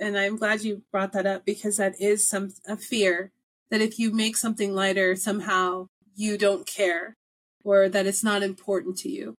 And 0.00 0.18
I'm 0.18 0.36
glad 0.36 0.62
you 0.62 0.82
brought 0.90 1.12
that 1.12 1.26
up 1.26 1.44
because 1.44 1.76
that 1.76 2.00
is 2.00 2.28
some 2.28 2.50
a 2.66 2.76
fear 2.76 3.30
that 3.70 3.80
if 3.80 3.98
you 3.98 4.12
make 4.12 4.36
something 4.36 4.74
lighter, 4.74 5.14
somehow 5.14 5.86
you 6.16 6.36
don't 6.36 6.66
care 6.66 7.16
or 7.64 7.88
that 7.88 8.06
it's 8.06 8.24
not 8.24 8.42
important 8.42 8.96
to 8.98 9.08
you. 9.08 9.34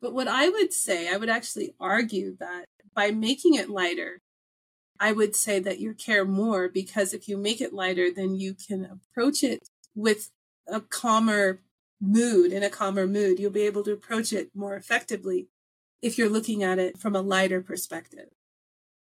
But 0.00 0.14
what 0.14 0.28
I 0.28 0.48
would 0.48 0.72
say, 0.72 1.12
I 1.12 1.16
would 1.16 1.28
actually 1.28 1.74
argue 1.80 2.36
that 2.38 2.66
by 2.94 3.10
making 3.10 3.54
it 3.54 3.68
lighter, 3.68 4.20
I 5.00 5.12
would 5.12 5.34
say 5.34 5.58
that 5.60 5.80
you 5.80 5.94
care 5.94 6.24
more 6.24 6.68
because 6.68 7.12
if 7.12 7.28
you 7.28 7.36
make 7.36 7.60
it 7.60 7.72
lighter, 7.72 8.10
then 8.10 8.34
you 8.36 8.54
can 8.54 8.84
approach 8.84 9.42
it 9.42 9.68
with 9.94 10.30
a 10.66 10.80
calmer 10.80 11.60
mood. 12.00 12.52
In 12.52 12.62
a 12.62 12.70
calmer 12.70 13.06
mood, 13.06 13.38
you'll 13.38 13.50
be 13.50 13.62
able 13.62 13.82
to 13.84 13.92
approach 13.92 14.32
it 14.32 14.50
more 14.54 14.76
effectively 14.76 15.48
if 16.02 16.18
you're 16.18 16.28
looking 16.28 16.62
at 16.62 16.78
it 16.78 16.98
from 16.98 17.16
a 17.16 17.22
lighter 17.22 17.60
perspective. 17.60 18.28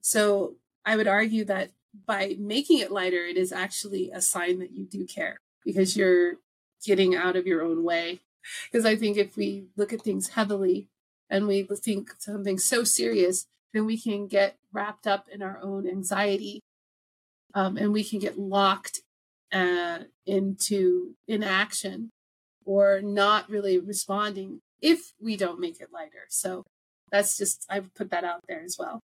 So 0.01 0.57
I 0.84 0.97
would 0.97 1.09
argue 1.09 1.45
that 1.45 1.70
by 2.07 2.36
making 2.38 2.78
it 2.78 2.91
lighter, 2.91 3.24
it 3.24 3.36
is 3.36 3.53
actually 3.53 4.11
a 4.11 4.20
sign 4.20 4.59
that 4.61 4.72
you 4.72 4.84
do 4.84 5.07
care 5.07 5.38
because 5.64 5.97
you're 5.97 6.34
getting 6.84 7.14
out 7.14 7.36
of 7.36 7.47
your 7.47 7.62
own 7.62 7.84
way. 7.84 8.20
Because 8.70 8.86
I 8.86 8.97
think 8.97 9.16
if 9.16 9.36
we 9.36 9.66
look 9.76 9.93
at 9.93 10.03
things 10.03 10.30
heavily 10.30 10.88
and 11.28 11.47
we 11.47 11.62
think 11.62 12.12
something 12.18 12.59
so 12.59 12.84
serious, 12.84 13.47
then 13.73 13.87
we 13.87 14.01
can 14.01 14.27
get 14.27 14.57
wrapped 14.73 15.07
up 15.07 15.27
in 15.33 15.43
our 15.43 15.61
own 15.62 15.87
anxiety 15.87 16.61
um, 17.55 17.77
and 17.77 17.93
we 17.93 18.05
can 18.05 18.18
get 18.18 18.39
locked 18.39 19.01
uh, 19.53 19.99
into 20.27 21.14
inaction 21.27 22.11
or 22.64 23.01
not 23.01 23.49
really 23.49 23.79
responding 23.79 24.61
if 24.81 25.12
we 25.21 25.37
don't 25.37 25.61
make 25.61 25.81
it 25.81 25.89
lighter. 25.93 26.27
So 26.29 26.64
that's 27.11 27.37
just, 27.37 27.66
I 27.68 27.81
would 27.81 27.95
put 27.95 28.11
that 28.11 28.25
out 28.25 28.41
there 28.49 28.62
as 28.62 28.77
well. 28.79 29.01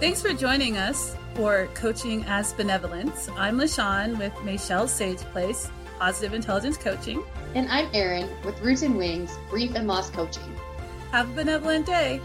Thanks 0.00 0.20
for 0.20 0.32
joining 0.32 0.76
us 0.76 1.16
for 1.34 1.68
Coaching 1.74 2.24
as 2.26 2.52
Benevolence. 2.52 3.28
I'm 3.36 3.58
L'Shawn 3.58 4.18
with 4.18 4.32
Michelle 4.44 4.86
Sage 4.86 5.18
Place, 5.32 5.70
Positive 5.98 6.34
Intelligence 6.34 6.76
Coaching. 6.76 7.22
And 7.54 7.68
I'm 7.68 7.90
Eryn 7.92 8.28
with 8.44 8.60
Roots 8.60 8.82
and 8.82 8.96
Wings, 8.96 9.36
Grief 9.48 9.74
and 9.74 9.86
Loss 9.86 10.10
Coaching. 10.10 10.56
Have 11.12 11.30
a 11.30 11.32
benevolent 11.34 11.86
day. 11.86 12.20